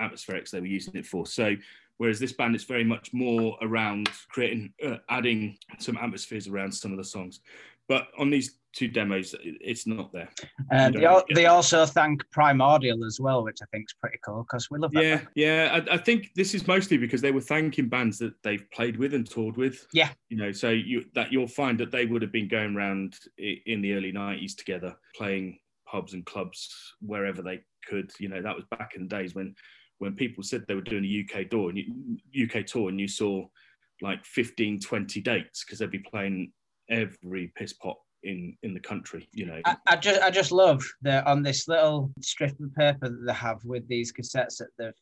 atmospherics, 0.00 0.50
they 0.50 0.60
were 0.60 0.66
using 0.66 0.94
it 0.94 1.06
for. 1.06 1.26
So 1.26 1.56
whereas 1.98 2.18
this 2.18 2.32
band 2.32 2.56
is 2.56 2.64
very 2.64 2.84
much 2.84 3.12
more 3.12 3.56
around 3.62 4.08
creating, 4.28 4.72
uh, 4.84 4.96
adding 5.08 5.56
some 5.78 5.96
atmospheres 5.96 6.48
around 6.48 6.72
some 6.72 6.92
of 6.92 6.98
the 6.98 7.04
songs. 7.04 7.40
But 7.88 8.08
on 8.18 8.30
these 8.30 8.58
two 8.74 8.88
demos, 8.88 9.34
it's 9.40 9.86
not 9.86 10.12
there. 10.12 10.28
Uh, 10.72 10.90
they, 10.90 11.34
they 11.34 11.46
also 11.46 11.86
thank 11.86 12.28
Primordial 12.30 13.04
as 13.04 13.20
well, 13.20 13.44
which 13.44 13.58
I 13.62 13.66
think 13.70 13.84
is 13.88 13.94
pretty 14.00 14.18
cool 14.24 14.44
because 14.48 14.70
we 14.70 14.78
love 14.78 14.92
that. 14.92 15.02
Yeah, 15.04 15.20
yeah. 15.34 15.80
I, 15.90 15.94
I, 15.94 15.96
think 15.98 16.30
this 16.34 16.54
is 16.54 16.66
mostly 16.66 16.96
because 16.96 17.20
they 17.20 17.30
were 17.30 17.40
thanking 17.40 17.88
bands 17.88 18.18
that 18.18 18.34
they've 18.42 18.68
played 18.72 18.96
with 18.96 19.14
and 19.14 19.28
toured 19.28 19.56
with. 19.56 19.86
Yeah, 19.92 20.10
you 20.28 20.36
know, 20.36 20.50
so 20.50 20.70
you 20.70 21.04
that 21.14 21.32
you'll 21.32 21.46
find 21.46 21.78
that 21.80 21.92
they 21.92 22.06
would 22.06 22.22
have 22.22 22.32
been 22.32 22.48
going 22.48 22.74
around 22.74 23.16
in 23.38 23.80
the 23.82 23.92
early 23.92 24.12
'90s 24.12 24.56
together, 24.56 24.96
playing 25.14 25.58
pubs 25.86 26.14
and 26.14 26.24
clubs 26.26 26.94
wherever 27.00 27.42
they 27.42 27.60
could. 27.88 28.10
You 28.18 28.28
know, 28.28 28.42
that 28.42 28.56
was 28.56 28.64
back 28.70 28.92
in 28.96 29.02
the 29.02 29.08
days 29.08 29.34
when 29.34 29.54
when 30.04 30.14
people 30.14 30.44
said 30.44 30.64
they 30.68 30.74
were 30.74 30.82
doing 30.82 31.04
a 31.04 31.24
UK 31.24 31.50
tour 31.50 31.70
and 31.70 31.78
you, 31.78 32.46
UK 32.46 32.66
tour, 32.66 32.88
and 32.90 33.00
you 33.00 33.08
saw 33.08 33.44
like 34.02 34.24
15, 34.24 34.80
20 34.80 35.20
dates 35.20 35.64
because 35.64 35.78
they'd 35.78 35.90
be 35.90 35.98
playing 35.98 36.52
every 36.90 37.52
piss 37.56 37.72
pot 37.72 37.96
in 38.22 38.56
in 38.62 38.72
the 38.72 38.80
country 38.80 39.28
you 39.32 39.44
know. 39.44 39.60
I, 39.66 39.76
I, 39.86 39.96
just 39.96 40.22
i 40.22 40.30
just 40.30 40.50
love 40.50 40.82
that 41.02 41.26
on 41.26 41.42
this 41.42 41.68
little 41.68 42.10
strip 42.20 42.58
of 42.58 42.74
paper 42.74 43.08
that 43.10 43.24
they 43.26 43.32
have 43.34 43.62
with 43.64 43.86
these 43.86 44.12
cassettes 44.12 44.58
that 44.58 44.68
they've 44.78 44.92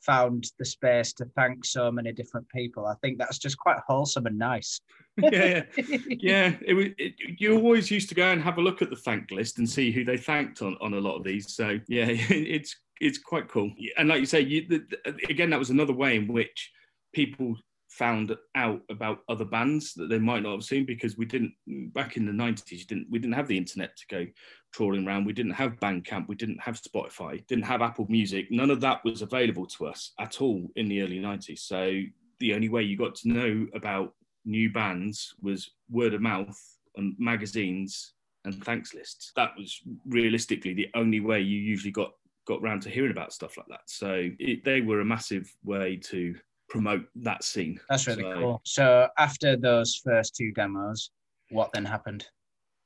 found 0.00 0.50
the 0.58 0.64
space 0.64 1.12
to 1.12 1.24
thank 1.36 1.64
so 1.64 1.90
many 1.90 2.12
different 2.12 2.48
people. 2.50 2.86
I 2.86 2.94
think 3.02 3.18
that's 3.18 3.38
just 3.38 3.58
quite 3.58 3.78
wholesome 3.86 4.26
and 4.26 4.38
nice. 4.38 4.80
Yeah 5.20 5.64
yeah, 5.76 6.54
it, 6.60 6.94
it, 6.96 7.14
you 7.40 7.56
always 7.56 7.90
used 7.90 8.08
to 8.10 8.14
go 8.14 8.30
and 8.30 8.40
have 8.40 8.58
a 8.58 8.60
look 8.60 8.82
at 8.82 8.90
the 8.90 8.94
thank 8.94 9.32
list 9.32 9.58
and 9.58 9.68
see 9.68 9.90
who 9.90 10.04
they 10.04 10.16
thanked 10.16 10.62
on 10.62 10.76
on 10.80 10.94
a 10.94 11.00
lot 11.00 11.16
of 11.16 11.24
these 11.24 11.52
so 11.52 11.80
yeah 11.88 12.06
it's 12.08 12.76
it's 13.00 13.18
quite 13.18 13.48
cool. 13.48 13.72
And 13.96 14.08
like 14.08 14.20
you 14.20 14.26
say 14.26 14.40
you 14.40 14.66
the, 14.68 15.16
again 15.28 15.50
that 15.50 15.58
was 15.58 15.70
another 15.70 15.92
way 15.92 16.16
in 16.16 16.26
which 16.28 16.72
people 17.12 17.56
found 17.88 18.36
out 18.54 18.82
about 18.90 19.20
other 19.28 19.44
bands 19.44 19.94
that 19.94 20.08
they 20.08 20.18
might 20.18 20.42
not 20.42 20.52
have 20.52 20.62
seen 20.62 20.84
because 20.84 21.16
we 21.16 21.24
didn't 21.24 21.52
back 21.94 22.16
in 22.16 22.26
the 22.26 22.32
90s 22.32 22.86
didn't 22.86 23.06
we 23.10 23.18
didn't 23.18 23.34
have 23.34 23.48
the 23.48 23.56
internet 23.56 23.96
to 23.96 24.06
go 24.08 24.26
trawling 24.72 25.06
around. 25.06 25.24
We 25.24 25.32
didn't 25.32 25.52
have 25.52 25.80
bandcamp. 25.80 26.28
We 26.28 26.34
didn't 26.34 26.60
have 26.60 26.80
spotify. 26.80 27.44
Didn't 27.46 27.64
have 27.64 27.80
apple 27.80 28.06
music. 28.10 28.48
None 28.50 28.70
of 28.70 28.80
that 28.82 29.02
was 29.04 29.22
available 29.22 29.66
to 29.66 29.86
us 29.86 30.12
at 30.20 30.42
all 30.42 30.68
in 30.76 30.88
the 30.88 31.02
early 31.02 31.18
90s 31.18 31.60
so 31.60 32.00
the 32.40 32.54
only 32.54 32.68
way 32.68 32.82
you 32.82 32.96
got 32.96 33.14
to 33.16 33.28
know 33.28 33.66
about 33.74 34.14
new 34.44 34.70
bands 34.70 35.34
was 35.42 35.70
word 35.90 36.14
of 36.14 36.20
mouth 36.20 36.58
and 36.96 37.14
magazines 37.18 38.14
and 38.44 38.64
thanks 38.64 38.94
lists. 38.94 39.32
That 39.36 39.52
was 39.56 39.80
realistically 40.06 40.74
the 40.74 40.88
only 40.94 41.20
way 41.20 41.40
you 41.40 41.58
usually 41.58 41.90
got 41.90 42.12
got 42.48 42.62
round 42.62 42.82
to 42.82 42.90
hearing 42.90 43.12
about 43.12 43.32
stuff 43.32 43.56
like 43.56 43.66
that 43.68 43.82
so 43.86 44.28
it, 44.38 44.64
they 44.64 44.80
were 44.80 45.00
a 45.00 45.04
massive 45.04 45.54
way 45.62 45.96
to 45.96 46.34
promote 46.68 47.06
that 47.16 47.42
scene. 47.42 47.80
That's 47.88 48.06
really 48.06 48.22
so, 48.22 48.34
cool. 48.34 48.60
So 48.64 49.08
after 49.18 49.56
those 49.56 50.00
first 50.04 50.36
two 50.36 50.52
demos, 50.52 51.10
what 51.50 51.72
then 51.72 51.84
happened? 51.84 52.26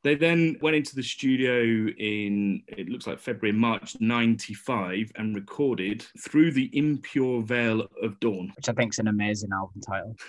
They 0.05 0.17
then 0.17 0.57
went 0.61 0.75
into 0.75 0.97
the 0.97 1.03
studio 1.03 1.61
in 1.63 2.65
it 2.67 2.89
looks 2.89 3.07
like 3.07 3.21
February, 3.21 3.57
March 3.57 3.97
'95, 4.01 5.13
and 5.15 5.33
recorded 5.37 6.05
through 6.19 6.51
the 6.51 6.77
impure 6.77 7.41
veil 7.41 7.87
of 8.03 8.19
dawn, 8.19 8.53
which 8.57 8.69
I 8.69 8.73
think 8.73 8.95
is 8.95 8.99
an 8.99 9.07
amazing 9.07 9.51
album 9.53 9.81
title. 9.81 10.17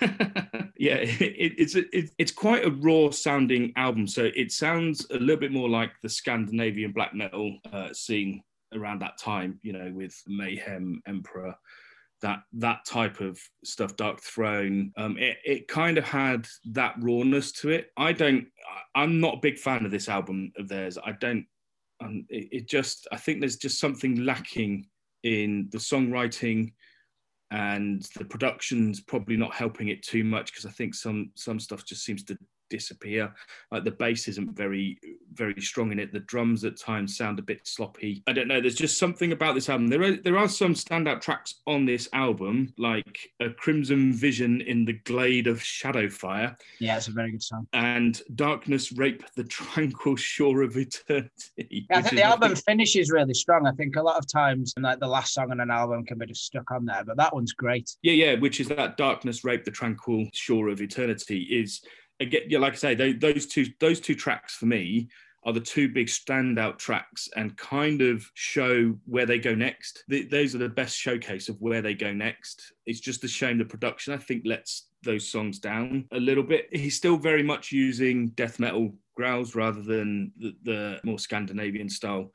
yeah, 0.78 0.98
it, 0.98 1.54
it's 1.58 1.74
a, 1.74 1.96
it, 1.96 2.10
it's 2.18 2.30
quite 2.30 2.64
a 2.64 2.70
raw 2.70 3.10
sounding 3.10 3.72
album, 3.74 4.06
so 4.06 4.30
it 4.36 4.52
sounds 4.52 5.08
a 5.10 5.18
little 5.18 5.40
bit 5.40 5.50
more 5.50 5.68
like 5.68 5.90
the 6.02 6.08
Scandinavian 6.08 6.92
black 6.92 7.12
metal 7.12 7.58
uh, 7.72 7.92
scene 7.92 8.44
around 8.74 9.00
that 9.00 9.18
time. 9.18 9.58
You 9.62 9.72
know, 9.72 9.92
with 9.94 10.20
Mayhem, 10.26 11.02
Emperor, 11.06 11.54
that 12.24 12.42
that 12.54 12.84
type 12.86 13.20
of 13.20 13.38
stuff 13.64 13.96
Darkthrone 13.96 14.90
um, 14.96 15.18
it, 15.18 15.36
it 15.44 15.68
kind 15.68 15.98
of 15.98 16.04
had 16.04 16.46
that 16.70 16.94
rawness 17.00 17.52
to 17.52 17.68
it 17.70 17.90
i 17.98 18.12
don't 18.12 18.46
i'm 18.94 19.20
not 19.20 19.34
a 19.34 19.40
big 19.40 19.58
fan 19.58 19.84
of 19.84 19.90
this 19.90 20.08
album 20.08 20.50
of 20.56 20.66
theirs 20.66 20.96
i 21.04 21.12
don't 21.12 21.44
um, 22.02 22.24
it, 22.30 22.48
it 22.50 22.68
just 22.68 23.06
i 23.12 23.16
think 23.18 23.40
there's 23.40 23.56
just 23.56 23.78
something 23.78 24.24
lacking 24.24 24.86
in 25.22 25.68
the 25.70 25.78
songwriting 25.78 26.72
and 27.50 28.08
the 28.16 28.24
production's 28.24 29.00
probably 29.00 29.36
not 29.36 29.54
helping 29.54 29.88
it 29.88 30.02
too 30.02 30.24
much 30.24 30.50
because 30.50 30.64
i 30.64 30.70
think 30.70 30.94
some 30.94 31.30
some 31.34 31.60
stuff 31.60 31.84
just 31.84 32.04
seems 32.04 32.24
to 32.24 32.38
disappear. 32.68 33.32
Like 33.70 33.84
the 33.84 33.90
bass 33.90 34.28
isn't 34.28 34.56
very, 34.56 34.98
very 35.32 35.60
strong 35.60 35.92
in 35.92 35.98
it. 35.98 36.12
The 36.12 36.20
drums 36.20 36.64
at 36.64 36.78
times 36.78 37.16
sound 37.16 37.38
a 37.38 37.42
bit 37.42 37.66
sloppy. 37.66 38.22
I 38.26 38.32
don't 38.32 38.48
know. 38.48 38.60
There's 38.60 38.74
just 38.74 38.98
something 38.98 39.32
about 39.32 39.54
this 39.54 39.68
album. 39.68 39.88
There 39.88 40.02
are 40.02 40.16
there 40.16 40.38
are 40.38 40.48
some 40.48 40.74
standout 40.74 41.20
tracks 41.20 41.56
on 41.66 41.84
this 41.84 42.08
album, 42.12 42.72
like 42.78 43.30
a 43.40 43.50
Crimson 43.50 44.12
Vision 44.12 44.60
in 44.62 44.84
the 44.84 44.94
Glade 45.04 45.46
of 45.46 45.58
Shadowfire. 45.58 46.56
Yeah, 46.80 46.96
it's 46.96 47.08
a 47.08 47.12
very 47.12 47.32
good 47.32 47.42
song. 47.42 47.66
And 47.72 48.20
Darkness 48.34 48.92
Rape 48.92 49.24
the 49.34 49.44
Tranquil 49.44 50.16
Shore 50.16 50.62
of 50.62 50.76
Eternity. 50.76 51.30
Yeah, 51.56 51.98
I 51.98 52.02
think 52.02 52.16
the 52.16 52.22
album 52.22 52.54
finishes 52.56 53.10
really 53.10 53.34
strong. 53.34 53.66
I 53.66 53.72
think 53.72 53.96
a 53.96 54.02
lot 54.02 54.16
of 54.16 54.26
times, 54.26 54.72
and 54.76 54.84
like 54.84 55.00
the 55.00 55.06
last 55.06 55.34
song 55.34 55.50
on 55.50 55.60
an 55.60 55.70
album 55.70 56.04
can 56.04 56.18
be 56.18 56.26
just 56.26 56.44
stuck 56.44 56.70
on 56.70 56.84
there, 56.84 57.04
but 57.04 57.16
that 57.16 57.34
one's 57.34 57.52
great. 57.52 57.96
Yeah, 58.02 58.12
yeah, 58.12 58.34
which 58.34 58.60
is 58.60 58.68
that 58.68 58.96
Darkness 58.96 59.44
Rape 59.44 59.64
the 59.64 59.70
Tranquil 59.70 60.26
Shore 60.32 60.68
of 60.68 60.80
Eternity 60.80 61.42
is 61.42 61.82
again, 62.20 62.42
yeah, 62.48 62.58
like 62.58 62.74
I 62.74 62.76
say, 62.76 62.94
they, 62.94 63.12
those 63.12 63.46
two 63.46 63.66
those 63.80 64.00
two 64.00 64.14
tracks 64.14 64.54
for 64.54 64.66
me 64.66 65.08
are 65.44 65.52
the 65.52 65.60
two 65.60 65.88
big 65.88 66.06
standout 66.06 66.78
tracks 66.78 67.28
and 67.36 67.56
kind 67.58 68.00
of 68.00 68.24
show 68.32 68.94
where 69.04 69.26
they 69.26 69.38
go 69.38 69.54
next. 69.54 70.02
The, 70.08 70.24
those 70.24 70.54
are 70.54 70.58
the 70.58 70.68
best 70.70 70.96
showcase 70.96 71.48
of 71.48 71.60
where 71.60 71.82
they 71.82 71.94
go 71.94 72.12
next. 72.12 72.72
It's 72.86 73.00
just 73.00 73.24
a 73.24 73.28
shame 73.28 73.58
the 73.58 73.64
production, 73.66 74.14
I 74.14 74.16
think, 74.16 74.44
lets 74.46 74.88
those 75.02 75.28
songs 75.28 75.58
down 75.58 76.06
a 76.12 76.18
little 76.18 76.42
bit. 76.42 76.68
He's 76.72 76.96
still 76.96 77.18
very 77.18 77.42
much 77.42 77.72
using 77.72 78.28
death 78.28 78.58
metal 78.58 78.94
growls 79.16 79.54
rather 79.54 79.82
than 79.82 80.32
the, 80.38 80.54
the 80.62 81.00
more 81.04 81.18
Scandinavian 81.18 81.90
style 81.90 82.32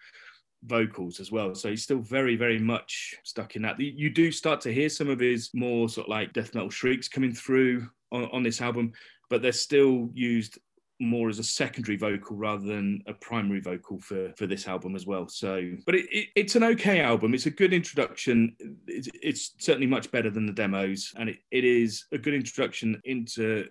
vocals 0.66 1.20
as 1.20 1.32
well. 1.32 1.56
So 1.56 1.70
he's 1.70 1.84
still 1.84 2.00
very, 2.00 2.36
very 2.36 2.60
much 2.60 3.16
stuck 3.24 3.56
in 3.56 3.64
that. 3.64 3.80
You 3.80 4.12
do 4.12 4.32
start 4.32 4.62
to 4.62 4.74
hear 4.74 4.90
some 4.90 5.10
of 5.10 5.20
his 5.20 5.50
more 5.56 5.90
sort 5.90 6.08
of 6.08 6.12
like 6.12 6.34
death 6.34 6.54
metal 6.54 6.70
shrieks 6.70 7.08
coming 7.08 7.34
through 7.34 7.90
on, 8.12 8.26
on 8.32 8.44
this 8.44 8.62
album, 8.62 8.92
but 9.30 9.42
they're 9.42 9.52
still 9.52 10.10
used 10.14 10.60
more 11.00 11.30
as 11.30 11.40
a 11.40 11.44
secondary 11.44 11.98
vocal 11.98 12.36
rather 12.36 12.66
than 12.66 13.02
a 13.08 13.14
primary 13.14 13.62
vocal 13.62 14.00
for 14.00 14.34
for 14.38 14.46
this 14.46 14.68
album 14.68 14.96
as 14.96 15.06
well. 15.06 15.28
So 15.28 15.72
but 15.86 15.96
it, 15.96 16.06
it, 16.12 16.28
it's 16.36 16.56
an 16.56 16.64
okay 16.64 17.02
album. 17.02 17.34
It's 17.34 17.46
a 17.46 17.52
good 17.52 17.74
introduction. 17.74 18.56
It's, 18.88 19.08
it's 19.14 19.54
certainly 19.60 19.88
much 19.88 20.12
better 20.12 20.30
than 20.30 20.46
the 20.46 20.54
demos 20.54 21.14
and 21.18 21.30
it, 21.30 21.38
it 21.52 21.64
is 21.64 22.06
a 22.12 22.18
good 22.18 22.34
introduction 22.34 23.00
into 23.06 23.68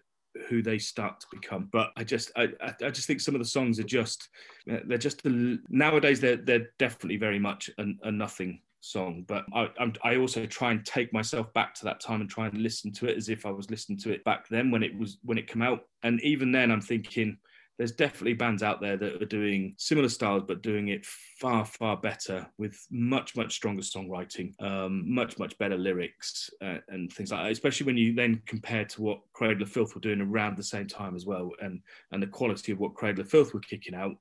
who 0.49 0.63
they 0.63 0.79
start 0.79 1.21
to 1.21 1.27
become. 1.31 1.69
But 1.71 1.91
i 1.97 2.05
just 2.05 2.33
i 2.37 2.49
i 2.63 2.91
just 2.91 3.07
think 3.07 3.21
some 3.21 3.35
of 3.35 3.41
the 3.41 3.45
songs 3.45 3.79
are 3.79 3.85
just 3.85 4.29
they're 4.67 4.99
just 4.99 5.21
nowadays 5.25 6.21
they're 6.21 6.37
they're 6.37 6.71
definitely 6.79 7.19
very 7.19 7.39
much 7.39 7.69
a, 7.79 7.85
a 8.05 8.11
nothing 8.11 8.61
song 8.81 9.25
but 9.27 9.45
I, 9.53 9.69
I 10.05 10.17
also 10.17 10.47
try 10.47 10.71
and 10.71 10.85
take 10.85 11.13
myself 11.13 11.53
back 11.53 11.75
to 11.75 11.85
that 11.85 12.01
time 12.01 12.21
and 12.21 12.31
try 12.31 12.47
and 12.47 12.59
listen 12.59 12.93
to 12.93 13.07
it 13.07 13.17
as 13.17 13.29
if 13.29 13.45
I 13.45 13.51
was 13.51 13.71
listening 13.71 13.99
to 13.99 14.13
it 14.13 14.25
back 14.25 14.49
then 14.49 14.71
when 14.71 14.83
it 14.83 14.97
was 14.97 15.19
when 15.25 15.39
it 15.39 15.47
came 15.47 15.63
out. 15.63 15.81
And 16.03 16.21
even 16.23 16.53
then 16.53 16.71
I'm 16.71 16.81
thinking 16.81 17.39
there's 17.77 17.93
definitely 17.93 18.35
bands 18.35 18.65
out 18.65 18.81
there 18.81 18.97
that 18.97 19.23
are 19.23 19.27
doing 19.27 19.75
similar 19.79 20.09
styles 20.09 20.43
but 20.47 20.63
doing 20.63 20.89
it 20.89 21.07
far 21.07 21.65
far 21.65 21.97
better 21.97 22.47
with 22.59 22.77
much 22.91 23.37
much 23.37 23.55
stronger 23.55 23.83
songwriting 23.83 24.53
um, 24.61 25.05
much 25.07 25.39
much 25.39 25.57
better 25.59 25.79
lyrics 25.79 26.51
uh, 26.61 26.79
and 26.89 27.13
things 27.13 27.31
like 27.31 27.45
that 27.45 27.53
especially 27.53 27.87
when 27.87 27.97
you 27.97 28.13
then 28.13 28.43
compare 28.47 28.85
to 28.85 29.01
what 29.01 29.21
cradle 29.33 29.63
of 29.63 29.71
filth 29.71 29.95
were 29.95 30.01
doing 30.01 30.21
around 30.21 30.57
the 30.57 30.63
same 30.63 30.89
time 30.89 31.15
as 31.15 31.25
well 31.25 31.51
and 31.63 31.81
and 32.11 32.21
the 32.23 32.27
quality 32.27 32.73
of 32.73 32.81
what 32.81 32.95
cradle 32.95 33.21
of 33.21 33.31
filth 33.31 33.55
were 33.55 33.61
kicking 33.61 33.95
out 33.95 34.17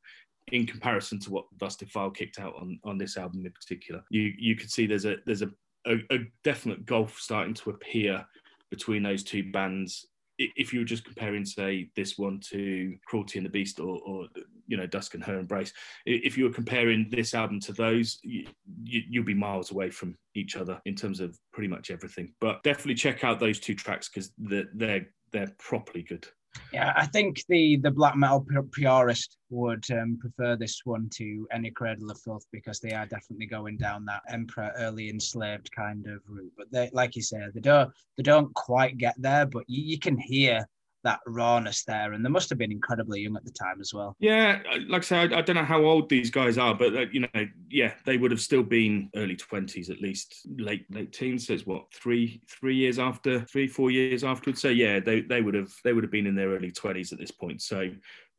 in 0.52 0.66
comparison 0.66 1.20
to 1.20 1.32
what 1.32 1.46
Thus 1.60 1.76
Defiled 1.76 2.16
kicked 2.16 2.40
out 2.40 2.56
on 2.56 2.80
on 2.84 2.98
this 2.98 3.18
album 3.18 3.46
in 3.46 3.52
particular. 3.52 4.04
You 4.10 4.34
you 4.38 4.56
could 4.56 4.72
see 4.72 4.86
there's 4.86 5.06
a 5.06 5.18
there's 5.26 5.42
a, 5.42 5.50
a, 5.86 5.96
a 6.12 6.20
definite 6.44 6.86
gulf 6.86 7.20
starting 7.20 7.54
to 7.56 7.72
appear 7.72 8.26
between 8.70 9.04
those 9.04 9.24
two 9.24 9.52
bands 9.52 10.08
if 10.40 10.72
you 10.72 10.80
were 10.80 10.86
just 10.86 11.04
comparing, 11.04 11.46
say, 11.46 11.90
this 11.96 12.18
one 12.18 12.40
to 12.52 12.96
Cruelty 13.06 13.40
and 13.40 13.46
the 13.46 13.50
Beast 13.50 13.80
or, 13.80 14.00
or, 14.06 14.28
you 14.68 14.78
know, 14.78 14.86
Dusk 14.86 15.16
and 15.16 15.24
Her 15.24 15.40
Embrace, 15.40 15.74
if 16.06 16.38
you 16.38 16.44
were 16.44 16.52
comparing 16.52 17.10
this 17.10 17.34
album 17.34 17.60
to 17.62 17.74
those, 17.74 18.20
you, 18.24 18.46
you, 18.84 19.20
would 19.20 19.26
be 19.26 19.34
miles 19.34 19.72
away 19.72 19.90
from 19.90 20.16
each 20.36 20.56
other 20.56 20.80
in 20.86 20.96
terms 20.96 21.20
of 21.20 21.38
pretty 21.54 21.68
much 21.68 21.90
everything. 21.90 22.34
But 22.40 22.62
definitely 22.64 22.96
check 22.96 23.24
out 23.24 23.40
those 23.40 23.60
two 23.60 23.74
tracks 23.74 24.10
because 24.10 24.32
they're, 24.38 24.70
they're 24.74 25.08
they're 25.34 25.54
properly 25.60 26.04
good. 26.04 26.26
Yeah, 26.74 26.94
I 26.96 27.06
think 27.06 27.44
the 27.50 27.78
the 27.78 27.92
black 27.92 28.16
metal 28.16 28.46
purist 28.72 29.38
would 29.50 29.86
um, 29.92 30.18
prefer 30.20 30.56
this 30.56 30.82
one 30.84 31.10
to 31.16 31.48
any 31.52 31.72
Cradle 31.72 32.12
of 32.12 32.20
Filth 32.20 32.46
because 32.52 32.80
they 32.80 32.92
are 32.92 33.06
definitely 33.06 33.46
going 33.46 33.78
down 33.78 34.06
that 34.06 34.22
emperor 34.30 34.72
early 34.78 35.10
enslaved 35.10 35.72
kind 35.72 36.06
of 36.08 36.22
route. 36.28 36.52
But 36.58 36.72
they, 36.72 36.90
like 36.94 37.16
you 37.16 37.22
say, 37.22 37.40
they 37.54 37.62
don't 37.62 37.92
they 38.18 38.24
don't 38.24 38.54
quite 38.54 38.98
get 38.98 39.16
there, 39.18 39.46
but 39.46 39.64
you, 39.68 39.84
you 39.84 40.00
can 40.00 40.18
hear 40.18 40.68
that 41.08 41.20
rawness 41.26 41.86
there, 41.86 42.12
and 42.12 42.24
they 42.24 42.30
must 42.30 42.50
have 42.50 42.60
been 42.60 42.72
incredibly 42.72 43.22
young 43.22 43.38
at 43.38 43.46
the 43.46 43.52
time 43.52 43.80
as 43.80 43.94
well. 43.94 44.16
Yeah, 44.20 44.60
like 44.90 45.04
I 45.04 45.06
say, 45.06 45.18
I, 45.18 45.40
I 45.40 45.42
don't 45.42 45.56
know 45.56 45.64
how 45.64 45.84
old 45.84 46.10
these 46.10 46.30
guys 46.30 46.58
are, 46.58 46.76
but 46.76 46.96
uh, 46.96 47.06
you 47.12 47.22
know, 47.22 47.46
yeah, 47.70 47.94
they 48.06 48.18
would 48.18 48.32
have 48.32 48.42
still 48.42 48.64
been 48.64 49.10
early 49.16 49.38
twenties 49.38 49.90
at 49.90 50.02
least, 50.02 50.46
late 50.58 50.86
late 50.92 51.14
teens. 51.14 51.48
So 51.48 51.54
it's 51.54 51.66
what 51.66 51.86
three 51.94 52.42
three 52.50 52.76
years 52.76 53.00
after, 53.00 53.42
three 53.46 53.68
four 53.68 53.90
years 53.90 54.24
afterwards. 54.24 54.62
So 54.62 54.70
yeah, 54.70 55.00
they 55.00 55.22
they 55.22 55.42
would 55.42 55.56
have 55.56 55.72
they 55.84 55.94
would 55.94 56.04
have 56.04 56.12
been 56.12 56.28
in 56.28 56.36
their 56.36 56.50
early 56.50 56.72
twenties 56.72 57.14
at 57.14 57.20
this 57.20 57.32
point. 57.32 57.62
So 57.62 57.90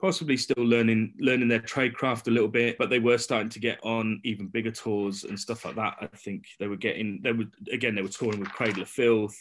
possibly 0.00 0.36
still 0.36 0.64
learning 0.64 1.14
learning 1.18 1.48
their 1.48 1.60
trade 1.60 1.94
craft 1.94 2.28
a 2.28 2.30
little 2.30 2.48
bit, 2.48 2.76
but 2.78 2.90
they 2.90 2.98
were 2.98 3.18
starting 3.18 3.48
to 3.50 3.60
get 3.60 3.78
on 3.82 4.20
even 4.24 4.46
bigger 4.46 4.70
tours 4.70 5.24
and 5.24 5.38
stuff 5.38 5.64
like 5.64 5.74
that. 5.76 5.96
I 6.00 6.06
think 6.06 6.44
they 6.60 6.68
were 6.68 6.76
getting 6.76 7.20
they 7.22 7.32
were 7.32 7.46
again 7.72 7.94
they 7.94 8.02
were 8.02 8.08
touring 8.08 8.40
with 8.40 8.52
Cradle 8.52 8.82
of 8.82 8.88
Filth. 8.88 9.36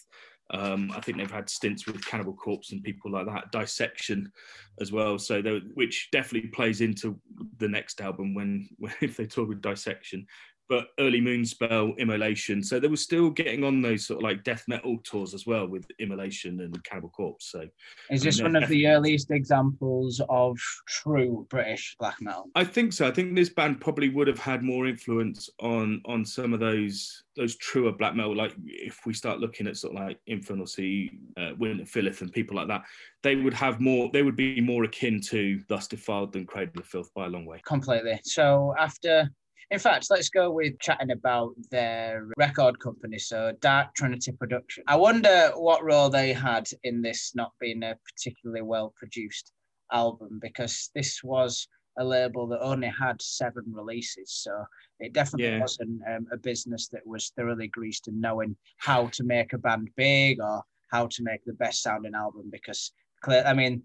Um, 0.51 0.91
I 0.95 1.01
think 1.01 1.17
they've 1.17 1.29
had 1.29 1.49
stints 1.49 1.85
with 1.85 2.05
Cannibal 2.05 2.33
Corpse 2.33 2.71
and 2.71 2.83
people 2.83 3.11
like 3.11 3.25
that, 3.25 3.51
Dissection 3.51 4.31
as 4.79 4.91
well. 4.91 5.19
So, 5.19 5.41
which 5.73 6.09
definitely 6.11 6.49
plays 6.49 6.81
into 6.81 7.19
the 7.57 7.67
next 7.67 7.99
album 8.01 8.33
when, 8.33 8.69
when 8.77 8.93
if 9.01 9.17
they 9.17 9.25
tour 9.25 9.45
with 9.45 9.61
Dissection 9.61 10.25
but 10.69 10.87
early 10.99 11.21
Moonspell, 11.21 11.97
Immolation. 11.97 12.63
So 12.63 12.79
they 12.79 12.87
were 12.87 12.97
still 12.97 13.29
getting 13.29 13.63
on 13.63 13.81
those 13.81 14.05
sort 14.05 14.19
of 14.19 14.23
like 14.23 14.43
death 14.43 14.63
metal 14.67 14.97
tours 15.03 15.33
as 15.33 15.45
well 15.45 15.67
with 15.67 15.85
Immolation 15.99 16.59
and 16.61 16.83
Cannibal 16.83 17.09
Corpse. 17.09 17.51
So 17.51 17.67
is 18.09 18.21
this 18.21 18.41
one 18.41 18.55
of 18.55 18.67
the 18.67 18.87
earliest 18.87 19.31
examples 19.31 20.21
of 20.29 20.57
true 20.87 21.45
British 21.49 21.95
black 21.99 22.15
metal? 22.21 22.45
I 22.55 22.63
think 22.63 22.93
so. 22.93 23.07
I 23.07 23.11
think 23.11 23.35
this 23.35 23.49
band 23.49 23.79
probably 23.79 24.09
would 24.09 24.27
have 24.27 24.39
had 24.39 24.63
more 24.63 24.87
influence 24.87 25.49
on 25.59 26.01
on 26.05 26.25
some 26.25 26.53
of 26.53 26.59
those 26.59 27.23
those 27.35 27.55
truer 27.55 27.91
black 27.91 28.15
metal. 28.15 28.35
Like 28.35 28.53
if 28.65 29.05
we 29.05 29.13
start 29.13 29.39
looking 29.39 29.67
at 29.67 29.77
sort 29.77 29.95
of 29.95 30.01
like 30.01 30.19
Infernal 30.27 30.67
Sea, 30.67 31.11
uh, 31.37 31.53
Winterfylleth, 31.59 32.21
and 32.21 32.31
people 32.31 32.57
like 32.57 32.67
that, 32.67 32.83
they 33.23 33.35
would 33.35 33.53
have 33.53 33.79
more. 33.79 34.09
They 34.11 34.23
would 34.23 34.35
be 34.35 34.59
more 34.59 34.83
akin 34.83 35.21
to 35.27 35.61
Thus 35.69 35.87
Defiled 35.87 36.33
than 36.33 36.45
Cradle 36.45 36.81
of 36.81 36.87
Filth 36.87 37.13
by 37.13 37.25
a 37.25 37.29
long 37.29 37.45
way. 37.45 37.61
Completely. 37.65 38.19
So 38.23 38.73
after 38.77 39.29
in 39.69 39.79
fact, 39.79 40.07
let's 40.09 40.29
go 40.29 40.49
with 40.49 40.79
chatting 40.79 41.11
about 41.11 41.53
their 41.71 42.27
record 42.37 42.79
company, 42.79 43.19
so 43.19 43.51
Dark 43.59 43.93
Trinity 43.95 44.31
Production. 44.31 44.83
I 44.87 44.95
wonder 44.95 45.51
what 45.55 45.83
role 45.83 46.09
they 46.09 46.31
had 46.31 46.69
in 46.83 47.01
this 47.01 47.33
not 47.35 47.51
being 47.59 47.83
a 47.83 47.97
particularly 48.05 48.61
well 48.61 48.93
produced 48.95 49.51
album 49.91 50.39
because 50.41 50.89
this 50.95 51.21
was 51.23 51.67
a 51.99 52.03
label 52.03 52.47
that 52.47 52.61
only 52.61 52.87
had 52.87 53.21
seven 53.21 53.63
releases. 53.67 54.31
So 54.31 54.51
it 54.99 55.13
definitely 55.13 55.55
yeah. 55.55 55.61
wasn't 55.61 56.01
um, 56.09 56.27
a 56.31 56.37
business 56.37 56.87
that 56.89 57.05
was 57.05 57.31
thoroughly 57.35 57.67
greased 57.67 58.07
in 58.07 58.21
knowing 58.21 58.55
how 58.77 59.07
to 59.07 59.23
make 59.23 59.53
a 59.53 59.57
band 59.57 59.89
big 59.97 60.39
or 60.39 60.63
how 60.91 61.07
to 61.07 61.23
make 61.23 61.43
the 61.45 61.53
best 61.53 61.81
sounding 61.81 62.15
album 62.15 62.49
because, 62.51 62.91
I 63.27 63.53
mean, 63.53 63.83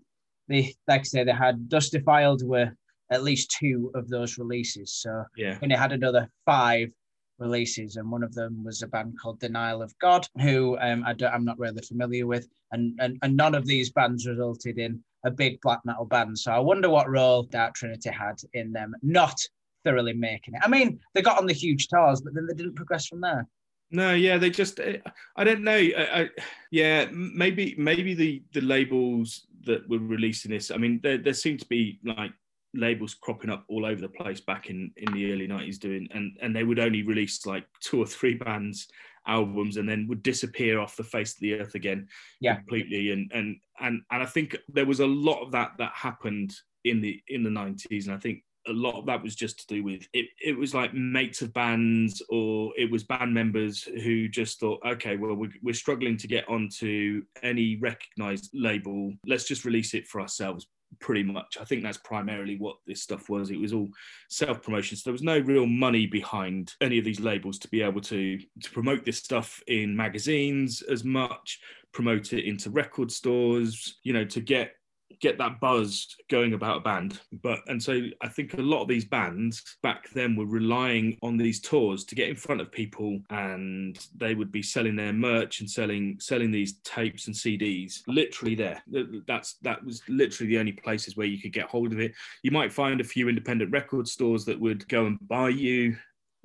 they, 0.48 0.74
like 0.86 1.00
I 1.00 1.04
say, 1.04 1.24
they 1.24 1.32
had 1.32 1.68
Thus 1.68 1.90
Defiled 1.90 2.46
were 2.46 2.72
at 3.12 3.22
least 3.22 3.54
two 3.58 3.90
of 3.94 4.08
those 4.08 4.38
releases. 4.38 4.92
So 4.94 5.24
yeah, 5.36 5.58
and 5.62 5.70
it 5.70 5.78
had 5.78 5.92
another 5.92 6.28
five 6.46 6.92
releases, 7.38 7.96
and 7.96 8.10
one 8.10 8.22
of 8.22 8.34
them 8.34 8.64
was 8.64 8.82
a 8.82 8.86
band 8.88 9.14
called 9.20 9.40
Denial 9.40 9.82
of 9.82 9.96
God, 9.98 10.26
who 10.40 10.78
um, 10.78 11.04
I 11.04 11.14
am 11.20 11.44
not 11.44 11.58
really 11.58 11.82
familiar 11.82 12.26
with, 12.26 12.48
and, 12.72 12.98
and 13.00 13.18
and 13.22 13.36
none 13.36 13.54
of 13.54 13.66
these 13.66 13.90
bands 13.90 14.26
resulted 14.26 14.78
in 14.78 15.02
a 15.24 15.30
big 15.30 15.60
black 15.60 15.80
metal 15.84 16.04
band. 16.04 16.38
So 16.38 16.52
I 16.52 16.58
wonder 16.58 16.90
what 16.90 17.10
role 17.10 17.44
Dark 17.44 17.74
Trinity 17.74 18.10
had 18.10 18.40
in 18.54 18.72
them 18.72 18.94
not 19.02 19.38
thoroughly 19.84 20.12
making 20.12 20.54
it. 20.54 20.60
I 20.64 20.68
mean, 20.68 21.00
they 21.14 21.22
got 21.22 21.38
on 21.38 21.46
the 21.46 21.52
huge 21.52 21.88
tours, 21.88 22.20
but 22.20 22.34
then 22.34 22.46
they 22.46 22.54
didn't 22.54 22.76
progress 22.76 23.06
from 23.06 23.20
there. 23.20 23.46
No, 23.90 24.14
yeah, 24.14 24.38
they 24.38 24.48
just 24.48 24.80
eh, 24.80 24.98
I 25.36 25.44
don't 25.44 25.62
know. 25.62 25.76
I, 25.76 26.22
I, 26.22 26.28
yeah, 26.70 27.06
maybe 27.12 27.74
maybe 27.76 28.14
the 28.14 28.42
the 28.52 28.62
labels 28.62 29.46
that 29.64 29.88
were 29.88 29.98
releasing 29.98 30.50
this. 30.50 30.70
I 30.70 30.78
mean, 30.78 30.98
there 31.02 31.18
there 31.18 31.34
seemed 31.34 31.60
to 31.60 31.66
be 31.66 32.00
like 32.02 32.32
labels 32.74 33.14
cropping 33.14 33.50
up 33.50 33.64
all 33.68 33.84
over 33.84 34.00
the 34.00 34.08
place 34.08 34.40
back 34.40 34.70
in 34.70 34.90
in 34.96 35.12
the 35.12 35.32
early 35.32 35.46
90s 35.46 35.78
doing 35.78 36.08
and 36.12 36.36
and 36.40 36.56
they 36.56 36.64
would 36.64 36.78
only 36.78 37.02
release 37.02 37.44
like 37.44 37.66
two 37.80 38.00
or 38.00 38.06
three 38.06 38.34
bands 38.34 38.88
albums 39.26 39.76
and 39.76 39.88
then 39.88 40.06
would 40.08 40.22
disappear 40.22 40.80
off 40.80 40.96
the 40.96 41.04
face 41.04 41.34
of 41.34 41.40
the 41.40 41.54
earth 41.54 41.74
again 41.74 42.06
yeah. 42.40 42.56
completely 42.56 43.12
and 43.12 43.30
and 43.34 43.56
and 43.80 44.00
and 44.10 44.22
I 44.22 44.26
think 44.26 44.56
there 44.68 44.86
was 44.86 45.00
a 45.00 45.06
lot 45.06 45.42
of 45.42 45.52
that 45.52 45.72
that 45.78 45.92
happened 45.94 46.54
in 46.84 47.00
the 47.00 47.20
in 47.28 47.42
the 47.42 47.50
90s 47.50 48.06
and 48.06 48.14
I 48.14 48.18
think 48.18 48.42
a 48.68 48.72
lot 48.72 48.98
of 48.98 49.06
that 49.06 49.22
was 49.22 49.34
just 49.34 49.60
to 49.60 49.74
do 49.74 49.82
with 49.82 50.06
it. 50.12 50.26
It 50.40 50.56
was 50.56 50.74
like 50.74 50.94
mates 50.94 51.42
of 51.42 51.52
bands, 51.52 52.22
or 52.28 52.72
it 52.76 52.90
was 52.90 53.02
band 53.02 53.34
members 53.34 53.82
who 53.82 54.28
just 54.28 54.60
thought, 54.60 54.80
okay, 54.86 55.16
well, 55.16 55.34
we're, 55.34 55.52
we're 55.62 55.74
struggling 55.74 56.16
to 56.18 56.28
get 56.28 56.48
onto 56.48 57.22
any 57.42 57.76
recognized 57.80 58.50
label. 58.54 59.12
Let's 59.26 59.48
just 59.48 59.64
release 59.64 59.94
it 59.94 60.06
for 60.06 60.20
ourselves. 60.20 60.68
Pretty 61.00 61.22
much, 61.22 61.56
I 61.60 61.64
think 61.64 61.82
that's 61.82 61.98
primarily 61.98 62.56
what 62.56 62.76
this 62.86 63.02
stuff 63.02 63.28
was. 63.28 63.50
It 63.50 63.58
was 63.58 63.72
all 63.72 63.88
self 64.28 64.62
promotion. 64.62 64.96
So 64.96 65.04
there 65.04 65.12
was 65.12 65.22
no 65.22 65.38
real 65.38 65.66
money 65.66 66.06
behind 66.06 66.74
any 66.80 66.98
of 66.98 67.04
these 67.04 67.20
labels 67.20 67.58
to 67.60 67.68
be 67.68 67.82
able 67.82 68.00
to 68.02 68.38
to 68.38 68.70
promote 68.70 69.04
this 69.04 69.18
stuff 69.18 69.62
in 69.66 69.96
magazines 69.96 70.82
as 70.82 71.02
much, 71.04 71.60
promote 71.92 72.32
it 72.32 72.44
into 72.44 72.70
record 72.70 73.10
stores. 73.10 73.98
You 74.02 74.12
know, 74.12 74.24
to 74.26 74.40
get 74.40 74.74
get 75.22 75.38
that 75.38 75.60
buzz 75.60 76.14
going 76.28 76.52
about 76.52 76.78
a 76.78 76.80
band. 76.80 77.20
But 77.42 77.60
and 77.68 77.82
so 77.82 78.02
I 78.20 78.28
think 78.28 78.54
a 78.54 78.60
lot 78.60 78.82
of 78.82 78.88
these 78.88 79.04
bands 79.04 79.78
back 79.82 80.10
then 80.10 80.36
were 80.36 80.46
relying 80.46 81.16
on 81.22 81.36
these 81.36 81.60
tours 81.60 82.04
to 82.04 82.14
get 82.14 82.28
in 82.28 82.36
front 82.36 82.60
of 82.60 82.70
people 82.70 83.20
and 83.30 83.98
they 84.16 84.34
would 84.34 84.52
be 84.52 84.62
selling 84.62 84.96
their 84.96 85.12
merch 85.12 85.60
and 85.60 85.70
selling 85.70 86.18
selling 86.20 86.50
these 86.50 86.74
tapes 86.80 87.28
and 87.28 87.36
CDs 87.36 88.02
literally 88.06 88.56
there. 88.56 88.82
That's 89.26 89.54
that 89.62 89.82
was 89.84 90.02
literally 90.08 90.50
the 90.50 90.58
only 90.58 90.72
places 90.72 91.16
where 91.16 91.26
you 91.26 91.40
could 91.40 91.52
get 91.52 91.66
hold 91.66 91.92
of 91.92 92.00
it. 92.00 92.12
You 92.42 92.50
might 92.50 92.72
find 92.72 93.00
a 93.00 93.04
few 93.04 93.28
independent 93.28 93.70
record 93.70 94.08
stores 94.08 94.44
that 94.46 94.60
would 94.60 94.86
go 94.88 95.06
and 95.06 95.18
buy 95.28 95.50
you 95.50 95.96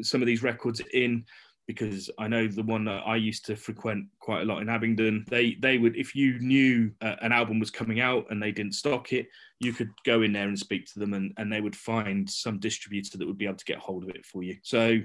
some 0.01 0.21
of 0.21 0.27
these 0.27 0.43
records 0.43 0.79
in 0.93 1.25
because 1.67 2.09
I 2.17 2.27
know 2.27 2.47
the 2.47 2.63
one 2.63 2.85
that 2.85 3.03
I 3.05 3.17
used 3.17 3.45
to 3.45 3.55
frequent 3.55 4.07
quite 4.19 4.41
a 4.41 4.45
lot 4.45 4.61
in 4.61 4.69
Abingdon. 4.69 5.25
They 5.29 5.57
they 5.61 5.77
would 5.77 5.97
if 5.97 6.15
you 6.15 6.39
knew 6.39 6.91
uh, 7.01 7.17
an 7.21 7.33
album 7.33 7.59
was 7.59 7.69
coming 7.69 7.99
out 7.99 8.25
and 8.29 8.41
they 8.41 8.53
didn't 8.53 8.73
stock 8.73 9.11
it, 9.11 9.27
you 9.59 9.73
could 9.73 9.89
go 10.05 10.21
in 10.21 10.31
there 10.31 10.47
and 10.47 10.57
speak 10.57 10.85
to 10.93 10.99
them, 10.99 11.13
and 11.13 11.33
and 11.37 11.51
they 11.51 11.61
would 11.61 11.75
find 11.75 12.29
some 12.29 12.59
distributor 12.59 13.17
that 13.17 13.27
would 13.27 13.37
be 13.37 13.45
able 13.45 13.57
to 13.57 13.65
get 13.65 13.77
hold 13.77 14.03
of 14.03 14.09
it 14.09 14.25
for 14.25 14.43
you. 14.43 14.55
So, 14.63 14.99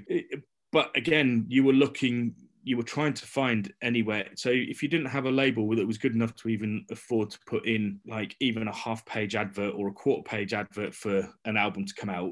but 0.71 0.89
again, 0.95 1.45
you 1.49 1.63
were 1.63 1.73
looking. 1.73 2.33
You 2.65 2.77
were 2.77 2.83
trying 2.83 3.13
to 3.15 3.25
find 3.25 3.73
anywhere. 3.81 4.29
So 4.35 4.49
if 4.49 4.81
you 4.81 4.87
didn't 4.87 5.07
have 5.07 5.25
a 5.25 5.31
label 5.31 5.75
that 5.75 5.85
was 5.85 5.97
good 5.97 6.15
enough 6.15 6.33
to 6.35 6.47
even 6.47 6.85
afford 6.89 7.29
to 7.31 7.39
put 7.45 7.65
in 7.65 7.99
like 8.07 8.37
even 8.39 8.69
a 8.69 8.73
half 8.73 9.05
page 9.05 9.35
advert 9.35 9.73
or 9.75 9.89
a 9.89 9.91
quarter 9.91 10.23
page 10.23 10.53
advert 10.53 10.95
for 10.95 11.29
an 11.43 11.57
album 11.57 11.85
to 11.85 11.93
come 11.93 12.09
out, 12.09 12.31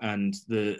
and 0.00 0.34
the 0.46 0.78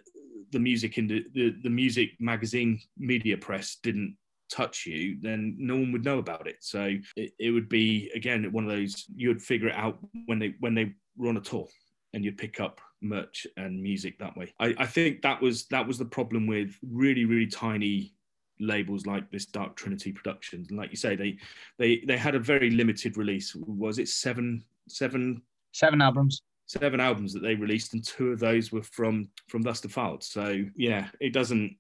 the 0.53 0.59
music 0.59 0.99
in 0.99 1.07
the, 1.07 1.25
the, 1.35 1.55
the 1.63 1.71
music 1.71 2.11
magazine 2.21 2.81
media 2.99 3.37
press 3.37 3.77
didn't 3.83 4.17
touch 4.51 4.87
you, 4.87 5.19
then 5.21 5.57
no 5.59 5.75
one 5.75 5.93
would 5.93 6.05
know 6.05 6.19
about 6.19 6.47
it. 6.47 6.57
So 6.61 6.95
it, 7.17 7.33
it 7.39 7.51
would 7.51 7.69
be 7.69 8.11
again 8.15 8.51
one 8.53 8.65
of 8.65 8.71
those 8.71 9.05
you 9.15 9.29
would 9.29 9.43
figure 9.43 9.69
it 9.69 9.75
out 9.75 9.99
when 10.27 10.39
they 10.39 10.55
when 10.61 10.75
they 10.75 10.95
were 11.17 11.29
on 11.29 11.37
a 11.37 11.41
tour 11.41 11.67
and 12.15 12.25
you'd 12.25 12.39
pick 12.39 12.61
up 12.61 12.81
merch 13.03 13.47
and 13.57 13.83
music 13.83 14.19
that 14.19 14.37
way. 14.37 14.53
I, 14.61 14.75
I 14.79 14.87
think 14.87 15.23
that 15.23 15.41
was 15.41 15.67
that 15.67 15.87
was 15.87 15.99
the 15.99 16.05
problem 16.05 16.47
with 16.47 16.77
really, 16.83 17.25
really 17.25 17.47
tiny 17.47 18.15
labels 18.59 19.07
like 19.07 19.31
this 19.31 19.47
Dark 19.47 19.77
Trinity 19.77 20.13
Productions. 20.13 20.69
And 20.71 20.79
like 20.79 20.91
you 20.91 20.97
say, 20.97 21.17
they 21.17 21.37
they 21.79 22.03
they 22.07 22.17
had 22.17 22.35
a 22.35 22.41
very 22.41 22.71
limited 22.71 23.17
release. 23.17 23.55
Was 23.55 23.99
it 23.99 24.09
seven 24.09 24.65
seven 24.89 25.43
seven 25.73 26.01
albums? 26.01 26.43
Seven 26.67 27.01
albums 27.01 27.33
that 27.33 27.41
they 27.41 27.55
released, 27.55 27.95
and 27.95 28.05
two 28.05 28.33
of 28.33 28.41
those 28.41 28.73
were 28.73 28.83
from 28.83 29.29
from 29.49 29.63
Thus 29.63 29.81
Defiled. 29.81 30.23
So 30.23 30.65
yeah, 30.75 31.09
it 31.21 31.33
doesn't. 31.33 31.77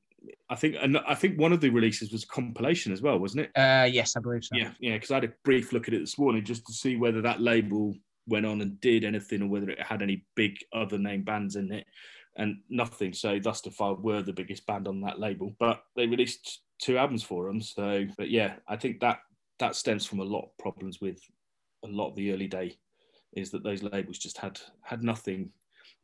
I 0.48 0.56
think 0.56 0.76
and 0.80 0.98
I 1.06 1.14
think 1.14 1.38
one 1.38 1.52
of 1.52 1.60
the 1.60 1.70
releases 1.70 2.12
was 2.12 2.24
compilation 2.24 2.92
as 2.92 3.02
well, 3.02 3.18
wasn't 3.18 3.46
it? 3.46 3.50
Uh, 3.56 3.84
yes, 3.84 4.16
I 4.16 4.20
believe 4.20 4.44
so. 4.44 4.56
Yeah, 4.56 4.72
yeah. 4.80 4.94
Because 4.94 5.10
I 5.10 5.14
had 5.16 5.24
a 5.24 5.32
brief 5.44 5.72
look 5.72 5.88
at 5.88 5.94
it 5.94 6.00
this 6.00 6.18
morning 6.18 6.44
just 6.44 6.66
to 6.66 6.72
see 6.72 6.96
whether 6.96 7.20
that 7.22 7.40
label 7.40 7.94
went 8.26 8.46
on 8.46 8.60
and 8.60 8.80
did 8.80 9.04
anything, 9.04 9.42
or 9.42 9.48
whether 9.48 9.70
it 9.70 9.80
had 9.80 10.02
any 10.02 10.24
big 10.34 10.56
other 10.72 10.98
name 10.98 11.22
bands 11.22 11.56
in 11.56 11.70
it, 11.70 11.86
and 12.36 12.56
nothing. 12.68 13.12
So 13.12 13.38
Thus 13.38 13.60
Defiled 13.60 14.02
were 14.02 14.22
the 14.22 14.32
biggest 14.32 14.66
band 14.66 14.88
on 14.88 15.00
that 15.02 15.20
label, 15.20 15.54
but 15.58 15.82
they 15.94 16.06
released 16.06 16.62
two 16.80 16.98
albums 16.98 17.22
for 17.22 17.46
them. 17.46 17.60
So, 17.60 18.06
but 18.16 18.30
yeah, 18.30 18.54
I 18.68 18.76
think 18.76 19.00
that 19.00 19.20
that 19.58 19.76
stems 19.76 20.04
from 20.04 20.20
a 20.20 20.24
lot 20.24 20.44
of 20.44 20.58
problems 20.58 21.00
with 21.00 21.18
a 21.84 21.88
lot 21.88 22.10
of 22.10 22.16
the 22.16 22.32
early 22.32 22.46
day 22.46 22.76
is 23.36 23.50
that 23.50 23.62
those 23.62 23.82
labels 23.82 24.18
just 24.18 24.38
had 24.38 24.58
had 24.82 25.02
nothing, 25.02 25.50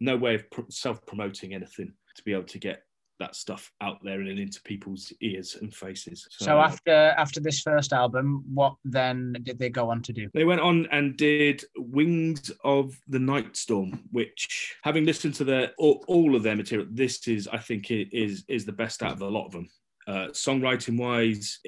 no 0.00 0.16
way 0.16 0.34
of 0.34 0.48
pr- 0.50 0.60
self 0.68 1.04
promoting 1.06 1.54
anything 1.54 1.92
to 2.14 2.22
be 2.22 2.32
able 2.32 2.44
to 2.44 2.58
get 2.58 2.84
that 3.22 3.36
stuff 3.36 3.70
out 3.80 3.98
there 4.02 4.20
and 4.20 4.38
into 4.38 4.60
people's 4.62 5.12
ears 5.20 5.56
and 5.60 5.72
faces. 5.72 6.26
So, 6.30 6.44
so, 6.44 6.58
after 6.58 6.92
after 6.92 7.40
this 7.40 7.60
first 7.60 7.92
album, 7.92 8.44
what 8.52 8.74
then 8.84 9.36
did 9.44 9.58
they 9.58 9.70
go 9.70 9.90
on 9.90 10.02
to 10.02 10.12
do? 10.12 10.28
They 10.34 10.44
went 10.44 10.60
on 10.60 10.86
and 10.90 11.16
did 11.16 11.64
Wings 11.76 12.50
of 12.64 12.98
the 13.08 13.20
Night 13.20 13.56
Storm, 13.56 14.02
which, 14.10 14.76
having 14.82 15.04
listened 15.04 15.34
to 15.36 15.44
their 15.44 15.72
all, 15.78 16.04
all 16.08 16.34
of 16.34 16.42
their 16.42 16.56
material, 16.56 16.88
this 16.90 17.26
is 17.28 17.48
I 17.48 17.58
think 17.58 17.90
it 17.90 18.08
is 18.12 18.44
is 18.48 18.64
the 18.64 18.72
best 18.72 19.02
out 19.02 19.12
of 19.12 19.22
a 19.22 19.28
lot 19.28 19.46
of 19.46 19.52
them. 19.52 19.68
Uh, 20.06 20.26
songwriting 20.32 20.98
wise, 20.98 21.60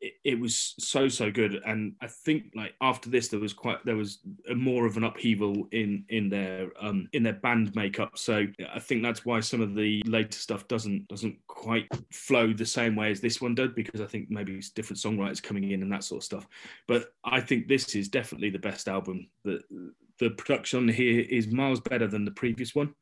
it, 0.00 0.14
it, 0.24 0.40
was 0.40 0.74
so 0.78 1.08
so 1.08 1.30
good. 1.30 1.60
And 1.64 1.94
i 2.00 2.06
think 2.06 2.52
like 2.54 2.74
after 2.80 3.10
this 3.10 3.28
there 3.28 3.40
was 3.40 3.52
quite 3.52 3.84
there 3.84 3.96
was 3.96 4.18
more 4.54 4.86
of 4.86 4.96
an 4.96 5.04
upheaval 5.04 5.68
in 5.72 6.04
in 6.08 6.28
their 6.28 6.70
um 6.80 7.08
in 7.12 7.22
their 7.22 7.34
band 7.34 7.74
makeup. 7.74 8.18
So 8.18 8.46
i 8.72 8.78
think 8.78 9.02
that's 9.02 9.24
why 9.24 9.40
some 9.40 9.60
of 9.60 9.74
the 9.74 10.02
later 10.06 10.38
stuff 10.38 10.68
doesn't 10.68 11.08
doesn't 11.08 11.36
quite 11.46 11.88
flow 12.12 12.52
the 12.52 12.66
same 12.66 12.96
way 12.96 13.10
as 13.10 13.20
this 13.20 13.40
one 13.40 13.54
did 13.54 13.74
because 13.74 14.00
i 14.00 14.06
think 14.06 14.30
maybe 14.30 14.54
it's 14.54 14.70
different 14.70 15.00
songwriters 15.00 15.42
coming 15.42 15.70
in 15.70 15.82
and 15.82 15.92
that 15.92 16.04
sort 16.04 16.20
of 16.20 16.24
stuff. 16.24 16.46
But 16.86 17.12
i 17.24 17.40
think 17.40 17.68
this 17.68 17.94
is 17.94 18.08
definitely 18.08 18.50
the 18.50 18.58
best 18.58 18.88
album 18.88 19.28
the 19.44 19.60
the 20.18 20.30
production 20.30 20.88
here 20.88 21.24
is 21.28 21.46
miles 21.48 21.80
better 21.80 22.06
than 22.06 22.24
the 22.24 22.30
previous 22.30 22.74
one 22.74 22.94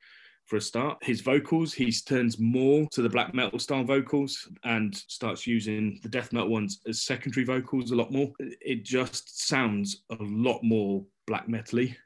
for 0.46 0.56
a 0.56 0.60
start. 0.60 0.98
His 1.02 1.20
vocals, 1.20 1.74
he 1.74 1.90
turns 1.92 2.38
more 2.38 2.88
to 2.92 3.02
the 3.02 3.08
black 3.08 3.34
metal 3.34 3.58
style 3.58 3.84
vocals 3.84 4.48
and 4.64 4.94
starts 4.94 5.46
using 5.46 5.98
the 6.02 6.08
death 6.08 6.32
metal 6.32 6.48
ones 6.48 6.80
as 6.86 7.02
secondary 7.02 7.44
vocals 7.44 7.90
a 7.90 7.96
lot 7.96 8.12
more. 8.12 8.32
It 8.38 8.84
just 8.84 9.46
sounds 9.46 10.04
a 10.10 10.16
lot 10.20 10.62
more 10.62 11.04
black 11.26 11.48
metally. 11.48 11.96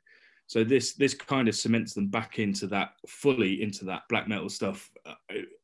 So 0.46 0.64
this 0.64 0.94
this 0.94 1.14
kind 1.14 1.48
of 1.48 1.54
cements 1.54 1.94
them 1.94 2.08
back 2.08 2.40
into 2.40 2.66
that 2.68 2.94
fully 3.06 3.62
into 3.62 3.84
that 3.84 4.02
black 4.08 4.26
metal 4.26 4.48
stuff. 4.48 4.90
Uh, 5.06 5.14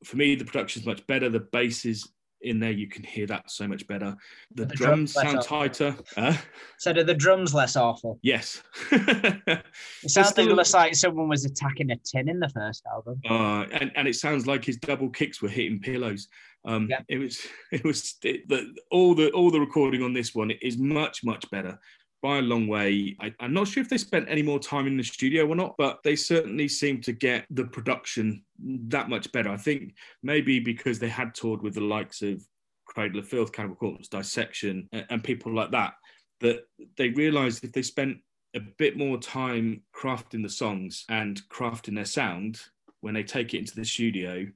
for 0.04 0.16
me, 0.16 0.36
the 0.36 0.44
production 0.44 0.82
is 0.82 0.86
much 0.86 1.04
better. 1.08 1.28
The 1.28 1.40
bass 1.40 1.84
is 1.84 2.08
in 2.42 2.60
there, 2.60 2.70
you 2.70 2.88
can 2.88 3.02
hear 3.02 3.26
that 3.26 3.50
so 3.50 3.66
much 3.66 3.86
better. 3.86 4.16
The, 4.54 4.66
the 4.66 4.74
drums, 4.74 5.14
drums 5.14 5.32
sound 5.32 5.42
tighter. 5.42 5.96
Uh, 6.16 6.36
so 6.78 6.92
do 6.92 7.04
the 7.04 7.14
drums 7.14 7.54
less 7.54 7.76
awful? 7.76 8.18
Yes. 8.22 8.62
it 8.92 9.64
sounds 10.06 10.28
still... 10.28 10.54
like 10.54 10.94
someone 10.94 11.28
was 11.28 11.44
attacking 11.44 11.90
a 11.90 11.96
tin 11.96 12.28
in 12.28 12.38
the 12.38 12.48
first 12.48 12.84
album. 12.92 13.20
Uh, 13.28 13.66
and, 13.72 13.90
and 13.96 14.08
it 14.08 14.16
sounds 14.16 14.46
like 14.46 14.64
his 14.64 14.76
double 14.76 15.10
kicks 15.10 15.42
were 15.42 15.48
hitting 15.48 15.80
pillows. 15.80 16.28
Um, 16.66 16.88
yeah. 16.90 17.00
It 17.08 17.18
was 17.18 17.46
it 17.72 17.84
was 17.84 18.16
it, 18.22 18.48
the, 18.48 18.74
all 18.90 19.14
the 19.14 19.30
all 19.30 19.50
the 19.50 19.60
recording 19.60 20.02
on 20.02 20.12
this 20.12 20.34
one 20.34 20.50
is 20.50 20.76
much 20.78 21.24
much 21.24 21.48
better 21.50 21.78
by 22.22 22.38
a 22.38 22.42
long 22.42 22.66
way. 22.66 23.16
I, 23.20 23.32
am 23.40 23.52
not 23.52 23.68
sure 23.68 23.82
if 23.82 23.88
they 23.88 23.98
spent 23.98 24.28
any 24.28 24.42
more 24.42 24.58
time 24.58 24.86
in 24.86 24.96
the 24.96 25.02
studio 25.02 25.46
or 25.46 25.54
not, 25.54 25.74
but 25.78 26.02
they 26.02 26.16
certainly 26.16 26.68
seem 26.68 27.00
to 27.02 27.12
get 27.12 27.46
the 27.50 27.64
production 27.64 28.44
that 28.88 29.08
much 29.08 29.30
better. 29.32 29.50
I 29.50 29.56
think 29.56 29.94
maybe 30.22 30.60
because 30.60 30.98
they 30.98 31.08
had 31.08 31.34
toured 31.34 31.62
with 31.62 31.74
the 31.74 31.80
likes 31.80 32.22
of 32.22 32.42
Cradle 32.86 33.18
of 33.18 33.28
Filth, 33.28 33.52
Cannibal 33.52 33.76
Corpse, 33.76 34.08
Dissection, 34.08 34.88
and, 34.92 35.22
people 35.22 35.54
like 35.54 35.70
that, 35.72 35.94
that 36.40 36.64
they 36.96 37.10
realised 37.10 37.64
if 37.64 37.72
they 37.72 37.82
spent 37.82 38.18
a 38.54 38.60
bit 38.78 38.96
more 38.96 39.18
time 39.18 39.82
crafting 39.94 40.42
the 40.42 40.48
songs 40.48 41.04
and 41.08 41.42
crafting 41.48 41.94
their 41.94 42.04
sound 42.04 42.60
when 43.00 43.14
they 43.14 43.22
take 43.22 43.54
it 43.54 43.58
into 43.58 43.74
the 43.74 43.84
studio, 43.84 44.46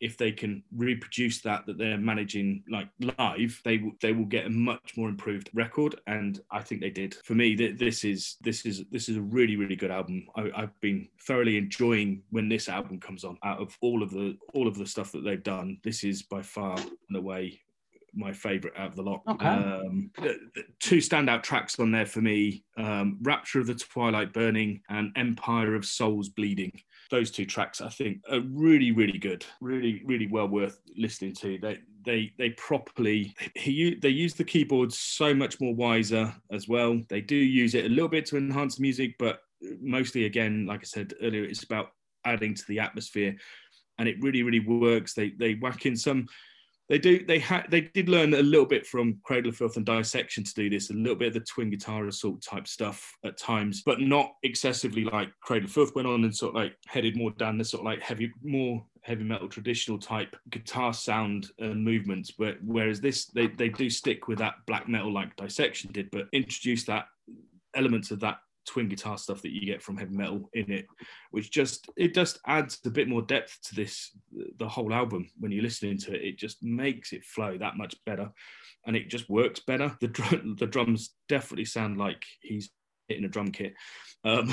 if 0.00 0.16
they 0.16 0.32
can 0.32 0.62
reproduce 0.74 1.40
that 1.42 1.66
that 1.66 1.78
they're 1.78 1.98
managing 1.98 2.62
like 2.68 2.88
live 3.18 3.60
they 3.64 3.78
will 3.78 3.92
they 4.00 4.12
will 4.12 4.24
get 4.24 4.46
a 4.46 4.50
much 4.50 4.96
more 4.96 5.08
improved 5.08 5.50
record 5.54 6.00
and 6.06 6.40
i 6.50 6.60
think 6.60 6.80
they 6.80 6.90
did 6.90 7.14
for 7.24 7.34
me 7.34 7.54
this 7.54 8.04
is 8.04 8.36
this 8.40 8.64
is 8.64 8.84
this 8.90 9.08
is 9.08 9.16
a 9.16 9.22
really 9.22 9.56
really 9.56 9.76
good 9.76 9.90
album 9.90 10.26
I, 10.36 10.50
i've 10.56 10.80
been 10.80 11.08
thoroughly 11.20 11.56
enjoying 11.56 12.22
when 12.30 12.48
this 12.48 12.68
album 12.68 12.98
comes 12.98 13.24
on 13.24 13.38
out 13.44 13.60
of 13.60 13.76
all 13.80 14.02
of 14.02 14.10
the 14.10 14.36
all 14.54 14.66
of 14.66 14.76
the 14.76 14.86
stuff 14.86 15.12
that 15.12 15.24
they've 15.24 15.42
done 15.42 15.78
this 15.84 16.04
is 16.04 16.22
by 16.22 16.42
far 16.42 16.76
and 16.76 17.16
away 17.16 17.60
my 18.14 18.32
favorite 18.32 18.74
out 18.76 18.88
of 18.88 18.96
the 18.96 19.02
lot. 19.02 19.22
Okay. 19.28 19.46
Um, 19.46 20.10
two 20.80 20.96
standout 20.96 21.42
tracks 21.42 21.78
on 21.78 21.90
there 21.90 22.06
for 22.06 22.20
me 22.20 22.64
um, 22.76 23.18
Rapture 23.22 23.60
of 23.60 23.66
the 23.66 23.74
Twilight 23.74 24.32
Burning 24.32 24.82
and 24.88 25.12
Empire 25.16 25.74
of 25.74 25.84
Souls 25.84 26.28
Bleeding 26.28 26.72
those 27.10 27.30
two 27.30 27.44
tracks 27.44 27.80
I 27.80 27.88
think 27.88 28.22
are 28.30 28.40
really 28.40 28.92
really 28.92 29.18
good, 29.18 29.44
really 29.60 30.02
really 30.04 30.26
well 30.26 30.48
worth 30.48 30.80
listening 30.96 31.34
to. 31.34 31.58
They 31.58 31.78
they 32.04 32.32
they 32.38 32.50
properly 32.50 33.34
he 33.54 33.94
they 33.96 34.08
use 34.08 34.34
the 34.34 34.44
keyboards 34.44 34.98
so 34.98 35.34
much 35.34 35.60
more 35.60 35.74
wiser 35.74 36.34
as 36.50 36.68
well. 36.68 37.00
They 37.08 37.20
do 37.20 37.36
use 37.36 37.74
it 37.74 37.86
a 37.86 37.88
little 37.88 38.08
bit 38.08 38.26
to 38.26 38.36
enhance 38.36 38.76
the 38.76 38.82
music, 38.82 39.16
but 39.18 39.40
mostly 39.80 40.24
again, 40.24 40.66
like 40.66 40.80
I 40.80 40.84
said 40.84 41.14
earlier, 41.22 41.44
it's 41.44 41.64
about 41.64 41.92
adding 42.24 42.54
to 42.54 42.64
the 42.68 42.80
atmosphere, 42.80 43.36
and 43.98 44.08
it 44.08 44.20
really 44.20 44.42
really 44.42 44.60
works. 44.60 45.14
They 45.14 45.30
they 45.30 45.54
whack 45.54 45.86
in 45.86 45.96
some 45.96 46.26
They 46.90 46.98
do. 46.98 47.24
They 47.24 47.38
had. 47.38 47.66
They 47.70 47.82
did 47.82 48.08
learn 48.08 48.34
a 48.34 48.42
little 48.42 48.66
bit 48.66 48.84
from 48.84 49.20
Cradle 49.22 49.50
of 49.50 49.56
Filth 49.56 49.76
and 49.76 49.86
Dissection 49.86 50.42
to 50.42 50.54
do 50.54 50.68
this. 50.68 50.90
A 50.90 50.94
little 50.94 51.14
bit 51.14 51.28
of 51.28 51.34
the 51.34 51.40
twin 51.40 51.70
guitar 51.70 52.04
assault 52.08 52.42
type 52.42 52.66
stuff 52.66 53.16
at 53.24 53.38
times, 53.38 53.82
but 53.86 54.00
not 54.00 54.32
excessively 54.42 55.04
like 55.04 55.28
Cradle 55.40 55.66
of 55.66 55.72
Filth 55.72 55.94
went 55.94 56.08
on 56.08 56.24
and 56.24 56.34
sort 56.34 56.50
of 56.50 56.62
like 56.62 56.76
headed 56.88 57.16
more 57.16 57.30
down 57.30 57.58
the 57.58 57.64
sort 57.64 57.82
of 57.82 57.84
like 57.84 58.00
heavy, 58.00 58.32
more 58.42 58.84
heavy 59.02 59.22
metal 59.22 59.48
traditional 59.48 60.00
type 60.00 60.34
guitar 60.50 60.92
sound 60.92 61.50
and 61.60 61.84
movements. 61.84 62.32
But 62.32 62.56
whereas 62.64 63.00
this, 63.00 63.26
they 63.26 63.46
they 63.46 63.68
do 63.68 63.88
stick 63.88 64.26
with 64.26 64.38
that 64.38 64.54
black 64.66 64.88
metal 64.88 65.12
like 65.12 65.36
Dissection 65.36 65.92
did, 65.92 66.10
but 66.10 66.26
introduce 66.32 66.82
that 66.86 67.06
elements 67.76 68.10
of 68.10 68.18
that 68.18 68.38
twin 68.70 68.88
guitar 68.88 69.18
stuff 69.18 69.42
that 69.42 69.52
you 69.52 69.66
get 69.66 69.82
from 69.82 69.96
heavy 69.96 70.16
metal 70.16 70.48
in 70.52 70.70
it, 70.70 70.86
which 71.32 71.50
just 71.50 71.90
it 71.96 72.14
just 72.14 72.38
adds 72.46 72.78
a 72.86 72.90
bit 72.90 73.08
more 73.08 73.22
depth 73.22 73.58
to 73.64 73.74
this 73.74 74.16
the 74.58 74.68
whole 74.68 74.92
album 74.94 75.28
when 75.38 75.50
you're 75.50 75.62
listening 75.62 75.98
to 75.98 76.14
it. 76.14 76.22
It 76.22 76.38
just 76.38 76.62
makes 76.62 77.12
it 77.12 77.24
flow 77.24 77.58
that 77.58 77.76
much 77.76 77.96
better, 78.06 78.30
and 78.86 78.94
it 78.94 79.10
just 79.10 79.28
works 79.28 79.60
better. 79.60 79.96
The 80.00 80.54
the 80.58 80.66
drums 80.66 81.10
definitely 81.28 81.64
sound 81.64 81.98
like 81.98 82.22
he's 82.40 82.70
hitting 83.08 83.24
a 83.24 83.28
drum 83.28 83.50
kit. 83.50 83.74
Um, 84.24 84.52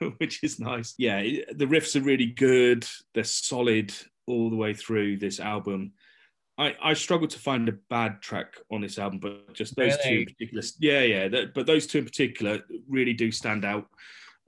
which 0.18 0.42
is 0.42 0.58
nice. 0.58 0.94
Yeah, 0.98 1.20
the 1.20 1.66
riffs 1.66 1.94
are 1.94 2.04
really 2.04 2.26
good. 2.26 2.84
They're 3.14 3.22
solid 3.22 3.94
all 4.26 4.50
the 4.50 4.56
way 4.56 4.74
through 4.74 5.18
this 5.18 5.38
album. 5.38 5.92
I, 6.58 6.76
I 6.82 6.94
struggle 6.94 7.28
to 7.28 7.38
find 7.38 7.68
a 7.68 7.72
bad 7.88 8.20
track 8.20 8.54
on 8.70 8.82
this 8.82 8.98
album, 8.98 9.20
but 9.20 9.54
just 9.54 9.74
those 9.74 9.96
really? 10.04 10.16
two 10.16 10.20
in 10.20 10.26
particular, 10.26 10.62
yeah, 10.80 11.00
yeah. 11.00 11.28
That, 11.28 11.54
but 11.54 11.66
those 11.66 11.86
two 11.86 11.98
in 11.98 12.04
particular 12.04 12.60
really 12.88 13.14
do 13.14 13.32
stand 13.32 13.64
out 13.64 13.86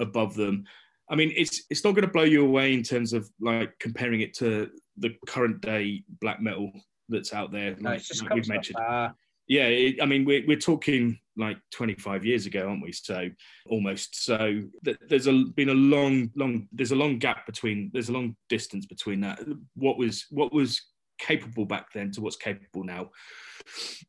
above 0.01 0.35
them. 0.35 0.65
I 1.09 1.17
mean, 1.17 1.33
it's 1.37 1.63
it's 1.71 1.85
not 1.85 1.95
going 1.95 2.07
to 2.07 2.13
blow 2.13 2.25
you 2.25 2.45
away 2.45 2.75
in 2.75 2.83
terms 2.83 3.13
of 3.13 3.29
like 3.41 3.79
comparing 3.79 4.21
it 4.21 4.35
to 4.35 4.71
the 4.99 5.15
current 5.27 5.61
day 5.61 6.05
black 6.21 6.41
metal 6.41 6.73
that's 7.09 7.33
out 7.33 7.53
there. 7.53 7.71
Like, 7.81 8.03
no, 8.03 8.25
like 8.25 8.35
we've 8.35 8.49
mentioned. 8.49 8.79
Uh... 8.79 9.11
Yeah, 9.47 9.67
it, 9.67 10.03
I 10.03 10.07
mean, 10.07 10.25
we're 10.25 10.47
we're 10.47 10.59
talking 10.59 11.19
like 11.37 11.59
25 11.73 12.25
years 12.25 12.47
ago, 12.47 12.69
aren't 12.69 12.83
we? 12.83 12.93
So 12.93 13.29
almost. 13.69 14.25
So 14.25 14.63
th- 14.85 14.97
there's 15.09 15.27
a 15.27 15.45
been 15.55 15.69
a 15.69 15.75
long, 15.75 16.31
long. 16.37 16.69
There's 16.73 16.93
a 16.93 16.97
long 16.97 17.19
gap 17.19 17.45
between. 17.45 17.91
There's 17.93 18.09
a 18.09 18.13
long 18.13 18.37
distance 18.49 18.87
between 18.87 19.21
that. 19.21 19.41
What 19.75 19.99
was 19.99 20.27
what 20.31 20.53
was 20.53 20.83
capable 21.25 21.65
back 21.65 21.93
then 21.93 22.11
to 22.13 22.21
what's 22.21 22.37
capable 22.37 22.85
now. 22.85 23.11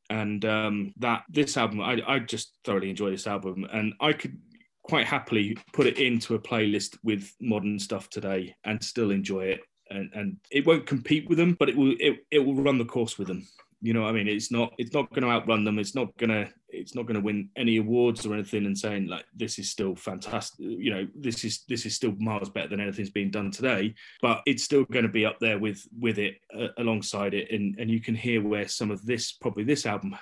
And 0.10 0.44
um, 0.46 0.94
that 0.98 1.24
this 1.30 1.58
album, 1.58 1.82
I, 1.82 2.02
I 2.08 2.20
just 2.20 2.58
thoroughly 2.64 2.90
enjoy 2.90 3.12
this 3.12 3.28
album, 3.28 3.66
and 3.72 3.94
I 4.02 4.14
could 4.14 4.38
quite 4.84 5.08
happily 5.08 5.58
put 5.74 5.88
it 5.88 5.98
into 5.98 6.36
a 6.36 6.40
playlist 6.40 6.98
with 7.04 7.32
modern 7.42 7.80
stuff 7.80 8.10
today 8.10 8.56
and 8.66 8.84
still 8.84 9.12
enjoy 9.12 9.46
it. 9.46 9.62
And, 9.90 10.12
and 10.14 10.38
it 10.52 10.66
won't 10.66 10.86
compete 10.86 11.30
with 11.30 11.38
them, 11.38 11.56
but 11.60 11.70
it 11.70 11.78
will 11.78 11.96
it, 12.00 12.26
it 12.32 12.40
will 12.40 12.56
run 12.56 12.78
the 12.78 12.86
course 12.86 13.18
with 13.18 13.28
them. 13.28 13.48
You 13.82 13.94
know 13.94 14.02
what 14.02 14.10
I 14.10 14.14
mean? 14.14 14.28
It's 14.28 14.52
not 14.52 14.74
it's 14.78 14.94
not 14.94 15.10
going 15.12 15.24
to 15.24 15.30
outrun 15.30 15.64
them. 15.64 15.80
It's 15.80 15.96
not 15.96 16.16
going 16.18 16.32
to 16.32 16.52
it's 16.86 16.94
not 16.94 17.08
going 17.08 17.16
to 17.16 17.26
win 17.26 17.50
any 17.56 17.78
awards 17.78 18.28
or 18.28 18.36
anything. 18.36 18.68
And 18.68 18.78
saying 18.78 19.08
like 19.08 19.26
this 19.36 19.58
is 19.58 19.72
still 19.72 19.96
fantastic. 19.96 20.60
You 20.60 20.94
know 20.94 21.08
this 21.16 21.44
is 21.44 21.64
this 21.68 21.84
is 21.88 21.96
still 21.96 22.14
miles 22.20 22.52
better 22.52 22.68
than 22.68 22.80
anything's 22.80 23.10
being 23.10 23.32
done 23.32 23.50
today. 23.50 23.96
But 24.22 24.42
it's 24.46 24.64
still 24.64 24.86
going 24.86 25.06
to 25.06 25.12
be 25.12 25.26
up 25.26 25.40
there 25.40 25.58
with 25.58 25.84
with 26.00 26.20
it 26.20 26.36
uh, 26.56 26.68
alongside 26.78 27.34
it. 27.34 27.50
And 27.52 27.76
and 27.80 27.90
you 27.90 28.00
can 28.00 28.14
hear 28.14 28.44
where 28.44 28.68
some 28.68 28.92
of 28.92 29.04
this 29.04 29.32
probably 29.32 29.64
this 29.64 29.88
album 29.88 30.16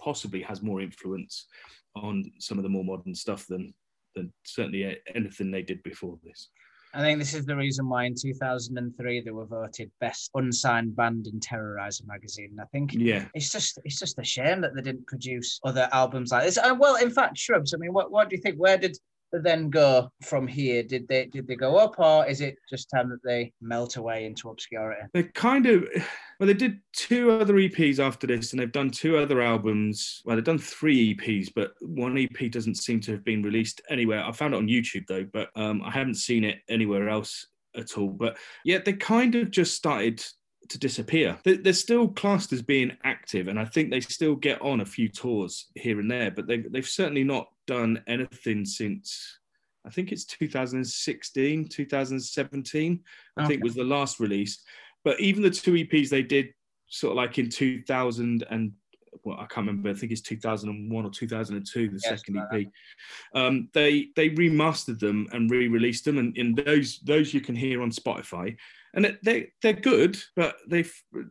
possibly 0.00 0.40
has 0.40 0.62
more 0.62 0.80
influence 0.80 1.46
on 1.94 2.32
some 2.38 2.58
of 2.58 2.62
the 2.62 2.70
more 2.70 2.84
modern 2.84 3.14
stuff 3.14 3.46
than 3.46 3.74
than 4.14 4.32
certainly 4.44 4.96
anything 5.14 5.50
they 5.50 5.62
did 5.62 5.82
before 5.82 6.18
this. 6.24 6.48
I 6.96 7.00
think 7.00 7.18
this 7.18 7.34
is 7.34 7.44
the 7.44 7.54
reason 7.54 7.90
why 7.90 8.04
in 8.04 8.14
2003 8.14 9.20
they 9.20 9.30
were 9.30 9.44
voted 9.44 9.90
best 10.00 10.30
unsigned 10.34 10.96
band 10.96 11.26
in 11.26 11.38
Terrorizer 11.40 12.06
magazine. 12.06 12.56
I 12.58 12.64
think 12.72 12.94
yeah, 12.94 13.26
it's 13.34 13.52
just 13.52 13.78
it's 13.84 13.98
just 13.98 14.18
a 14.18 14.24
shame 14.24 14.62
that 14.62 14.74
they 14.74 14.80
didn't 14.80 15.06
produce 15.06 15.60
other 15.62 15.90
albums 15.92 16.32
like 16.32 16.44
this. 16.44 16.56
Uh, 16.56 16.74
well, 16.78 16.96
in 16.96 17.10
fact, 17.10 17.36
Shrubs. 17.36 17.74
I 17.74 17.76
mean, 17.76 17.92
what 17.92 18.10
what 18.10 18.30
do 18.30 18.36
you 18.36 18.40
think? 18.40 18.56
Where 18.56 18.78
did 18.78 18.96
then 19.32 19.70
go 19.70 20.10
from 20.22 20.46
here? 20.46 20.82
Did 20.82 21.08
they 21.08 21.26
did 21.26 21.46
they 21.46 21.56
go 21.56 21.76
up, 21.76 21.98
or 21.98 22.26
is 22.26 22.40
it 22.40 22.56
just 22.70 22.90
time 22.90 23.08
that 23.10 23.22
they 23.24 23.52
melt 23.60 23.96
away 23.96 24.24
into 24.24 24.48
obscurity? 24.50 25.02
They 25.12 25.24
kind 25.24 25.66
of 25.66 25.88
well, 26.40 26.46
they 26.46 26.54
did 26.54 26.80
two 26.92 27.30
other 27.30 27.54
EPs 27.54 27.98
after 27.98 28.26
this, 28.26 28.52
and 28.52 28.60
they've 28.60 28.72
done 28.72 28.90
two 28.90 29.16
other 29.16 29.40
albums. 29.40 30.22
Well, 30.24 30.36
they've 30.36 30.44
done 30.44 30.58
three 30.58 31.14
EPs, 31.14 31.50
but 31.54 31.72
one 31.80 32.16
EP 32.18 32.50
doesn't 32.50 32.76
seem 32.76 33.00
to 33.00 33.12
have 33.12 33.24
been 33.24 33.42
released 33.42 33.80
anywhere. 33.90 34.24
I 34.24 34.32
found 34.32 34.54
it 34.54 34.58
on 34.58 34.68
YouTube 34.68 35.06
though, 35.06 35.26
but 35.32 35.50
um, 35.56 35.82
I 35.82 35.90
haven't 35.90 36.14
seen 36.16 36.44
it 36.44 36.58
anywhere 36.68 37.08
else 37.08 37.46
at 37.76 37.98
all. 37.98 38.08
But 38.08 38.36
yeah, 38.64 38.78
they 38.84 38.92
kind 38.94 39.34
of 39.34 39.50
just 39.50 39.74
started 39.74 40.24
to 40.68 40.78
disappear. 40.78 41.38
They're 41.44 41.72
still 41.72 42.08
classed 42.08 42.52
as 42.52 42.62
being 42.62 42.96
active, 43.04 43.48
and 43.48 43.58
I 43.58 43.64
think 43.64 43.90
they 43.90 44.00
still 44.00 44.34
get 44.34 44.60
on 44.62 44.80
a 44.80 44.86
few 44.86 45.08
tours 45.08 45.66
here 45.74 46.00
and 46.00 46.10
there, 46.10 46.30
but 46.30 46.46
they've, 46.46 46.70
they've 46.70 46.86
certainly 46.86 47.24
not 47.24 47.46
done 47.66 48.02
anything 48.06 48.64
since 48.64 49.38
I 49.86 49.90
think 49.90 50.10
it's 50.10 50.24
2016, 50.24 51.68
2017, 51.68 53.00
I 53.36 53.40
okay. 53.40 53.48
think 53.48 53.62
was 53.62 53.74
the 53.74 53.84
last 53.84 54.18
release. 54.18 54.62
But 55.04 55.20
even 55.20 55.42
the 55.42 55.50
two 55.50 55.72
EPs 55.74 56.08
they 56.08 56.22
did 56.22 56.48
sort 56.88 57.12
of 57.12 57.16
like 57.16 57.38
in 57.38 57.48
2000 57.48 58.44
and 58.50 58.72
well, 59.24 59.38
I 59.38 59.46
can't 59.46 59.66
remember. 59.66 59.88
I 59.88 59.94
think 59.94 60.12
it's 60.12 60.20
2001 60.20 61.04
or 61.04 61.10
2002, 61.10 61.88
the 61.88 62.00
yes, 62.04 62.04
second 62.04 62.42
EP. 62.52 62.66
Um, 63.34 63.68
they 63.72 64.08
they 64.14 64.28
remastered 64.30 64.98
them 64.98 65.26
and 65.32 65.50
re-released 65.50 66.04
them, 66.04 66.18
and 66.18 66.36
in 66.36 66.54
those 66.54 66.98
those 66.98 67.32
you 67.32 67.40
can 67.40 67.56
hear 67.56 67.80
on 67.82 67.90
Spotify 67.90 68.56
and 68.96 69.18
they 69.22 69.52
they're 69.62 69.74
good, 69.74 70.18
but 70.34 70.56
they 70.66 70.84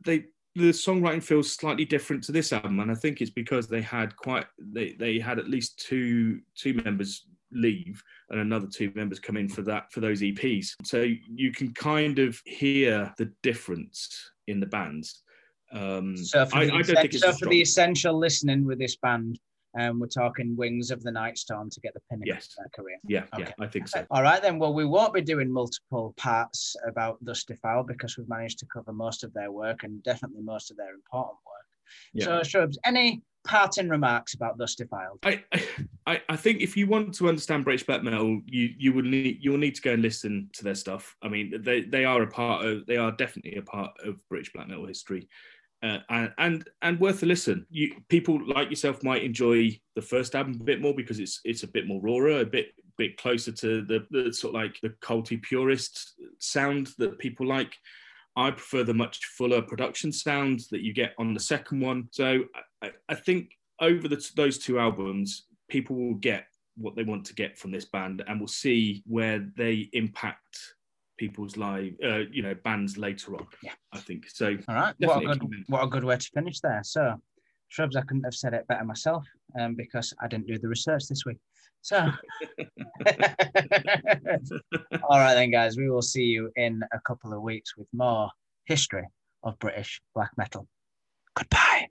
they 0.05 0.25
the 0.55 0.71
songwriting 0.71 1.21
feels 1.21 1.51
slightly 1.51 1.85
different 1.85 2.23
to 2.25 2.31
this 2.31 2.53
album, 2.53 2.79
and 2.79 2.89
I 2.91 2.95
think 2.95 3.21
it's 3.21 3.31
because 3.31 3.67
they 3.67 3.81
had 3.81 4.15
quite 4.15 4.45
they 4.57 4.93
they 4.93 5.19
had 5.19 5.39
at 5.39 5.49
least 5.49 5.79
two 5.79 6.39
two 6.55 6.73
members 6.73 7.25
leave 7.51 8.03
and 8.29 8.39
another 8.39 8.67
two 8.67 8.91
members 8.95 9.19
come 9.19 9.37
in 9.37 9.47
for 9.47 9.61
that 9.61 9.91
for 9.91 9.99
those 9.99 10.21
EPs. 10.21 10.75
So 10.83 11.05
you 11.33 11.51
can 11.51 11.73
kind 11.73 12.19
of 12.19 12.41
hear 12.45 13.13
the 13.17 13.31
difference 13.43 14.31
in 14.47 14.59
the 14.59 14.65
bands. 14.65 15.23
Um, 15.71 16.17
so 16.17 16.45
for, 16.45 16.57
I, 16.57 16.65
the, 16.81 16.99
I 16.99 17.09
so 17.09 17.33
for 17.33 17.47
the 17.47 17.61
essential 17.61 18.17
listening 18.17 18.65
with 18.65 18.79
this 18.79 18.95
band, 18.97 19.39
um, 19.77 19.99
we're 19.99 20.07
talking 20.07 20.55
Wings 20.55 20.91
of 20.91 21.03
the 21.03 21.11
Night 21.11 21.37
Storm 21.37 21.69
to 21.69 21.79
get 21.81 21.93
the 21.93 22.01
pinnacle 22.09 22.33
yes. 22.33 22.47
of 22.47 22.63
their 22.63 22.83
career. 22.83 22.97
Yeah, 23.07 23.23
okay. 23.33 23.43
yeah, 23.43 23.65
I 23.65 23.67
think 23.67 23.87
so. 23.87 24.05
All 24.09 24.23
right, 24.23 24.41
then. 24.41 24.57
Well, 24.57 24.73
we 24.73 24.85
won't 24.85 25.13
be 25.13 25.21
doing 25.21 25.51
multiple 25.51 26.13
parts 26.17 26.75
about 26.87 27.17
Thus 27.21 27.43
Defiled 27.43 27.87
because 27.87 28.17
we've 28.17 28.29
managed 28.29 28.59
to 28.59 28.65
cover 28.67 28.93
most 28.93 29.23
of 29.23 29.33
their 29.33 29.51
work 29.51 29.83
and 29.83 30.01
definitely 30.03 30.41
most 30.41 30.71
of 30.71 30.77
their 30.77 30.93
important 30.93 31.37
work. 31.45 31.65
Yeah. 32.13 32.25
So, 32.25 32.43
Shrubs, 32.43 32.79
any 32.85 33.21
parting 33.45 33.89
remarks 33.89 34.33
about 34.33 34.57
Thus 34.57 34.75
Defiled? 34.75 35.19
I, 35.23 35.43
I, 36.07 36.21
I 36.29 36.35
think 36.35 36.61
if 36.61 36.77
you 36.77 36.87
want 36.87 37.13
to 37.15 37.27
understand 37.27 37.65
British 37.65 37.85
black 37.85 38.01
metal, 38.01 38.41
you 38.45 38.69
you 38.77 38.93
will 38.93 39.03
need 39.03 39.39
you 39.41 39.51
will 39.51 39.57
need 39.57 39.75
to 39.75 39.81
go 39.81 39.91
and 39.91 40.01
listen 40.01 40.49
to 40.53 40.63
their 40.63 40.75
stuff. 40.75 41.15
I 41.21 41.27
mean, 41.27 41.61
they 41.61 41.81
they 41.81 42.05
are 42.05 42.21
a 42.21 42.27
part 42.27 42.65
of 42.65 42.85
they 42.85 42.97
are 42.97 43.11
definitely 43.11 43.55
a 43.55 43.61
part 43.61 43.91
of 44.05 44.25
British 44.29 44.53
black 44.53 44.67
metal 44.67 44.87
history 44.87 45.27
uh, 45.83 45.99
and, 46.09 46.31
and 46.37 46.69
and 46.81 46.99
worth 46.99 47.23
a 47.23 47.25
listen. 47.25 47.65
You 47.69 47.95
people 48.09 48.39
like 48.47 48.69
yourself 48.69 49.03
might 49.03 49.23
enjoy 49.23 49.79
the 49.95 50.01
first 50.01 50.35
album 50.35 50.57
a 50.59 50.63
bit 50.63 50.81
more 50.81 50.93
because 50.93 51.19
it's 51.19 51.41
it's 51.43 51.63
a 51.63 51.67
bit 51.67 51.87
more 51.87 52.01
rawer, 52.01 52.39
a 52.39 52.45
bit 52.45 52.67
bit 52.97 53.17
closer 53.17 53.51
to 53.51 53.83
the, 53.83 54.05
the 54.09 54.33
sort 54.33 54.55
of 54.55 54.61
like 54.61 54.79
the 54.81 54.89
culty 55.01 55.41
purist 55.41 56.15
sound 56.39 56.89
that 56.97 57.19
people 57.19 57.45
like. 57.45 57.75
I 58.37 58.51
prefer 58.51 58.83
the 58.83 58.93
much 58.93 59.23
fuller 59.37 59.61
production 59.61 60.11
sound 60.11 60.61
that 60.71 60.81
you 60.81 60.93
get 60.93 61.13
on 61.17 61.33
the 61.33 61.39
second 61.39 61.79
one. 61.79 62.09
So 62.11 62.43
I, 62.81 62.91
I 63.07 63.15
think 63.15 63.51
over 63.79 64.09
the, 64.09 64.21
those 64.35 64.57
two 64.57 64.77
albums, 64.77 65.45
people 65.69 65.95
will 65.95 66.15
get 66.15 66.47
what 66.75 66.95
they 66.95 67.03
want 67.03 67.25
to 67.25 67.33
get 67.33 67.57
from 67.57 67.71
this 67.71 67.85
band 67.85 68.23
and 68.27 68.39
we'll 68.39 68.47
see 68.47 69.03
where 69.07 69.47
they 69.55 69.89
impact 69.93 70.74
people's 71.17 71.57
live, 71.57 71.93
uh, 72.03 72.23
you 72.31 72.41
know, 72.41 72.55
bands 72.63 72.97
later 72.97 73.35
on. 73.35 73.47
Yeah, 73.63 73.73
I 73.93 73.99
think 73.99 74.29
so. 74.29 74.57
All 74.67 74.75
right, 74.75 74.95
what 74.99 75.23
a 75.23 75.35
good 75.37 75.63
what 75.67 75.83
a 75.83 75.87
good 75.87 76.03
way 76.03 76.17
to 76.17 76.29
finish 76.33 76.59
there. 76.59 76.81
So, 76.83 77.15
Shrubs, 77.69 77.95
I 77.95 78.01
couldn't 78.01 78.23
have 78.23 78.35
said 78.35 78.53
it 78.53 78.67
better 78.67 78.83
myself, 78.83 79.25
um, 79.59 79.75
because 79.75 80.13
I 80.21 80.27
didn't 80.27 80.47
do 80.47 80.57
the 80.57 80.67
research 80.67 81.07
this 81.07 81.25
week. 81.25 81.37
So, 81.81 81.97
all 85.03 85.19
right 85.19 85.35
then, 85.35 85.51
guys, 85.51 85.77
we 85.77 85.89
will 85.89 86.01
see 86.01 86.23
you 86.23 86.51
in 86.55 86.81
a 86.91 86.99
couple 87.01 87.31
of 87.33 87.41
weeks 87.41 87.77
with 87.77 87.87
more 87.93 88.31
history 88.65 89.07
of 89.43 89.59
British 89.59 90.01
black 90.15 90.31
metal. 90.35 90.67
Goodbye. 91.35 91.83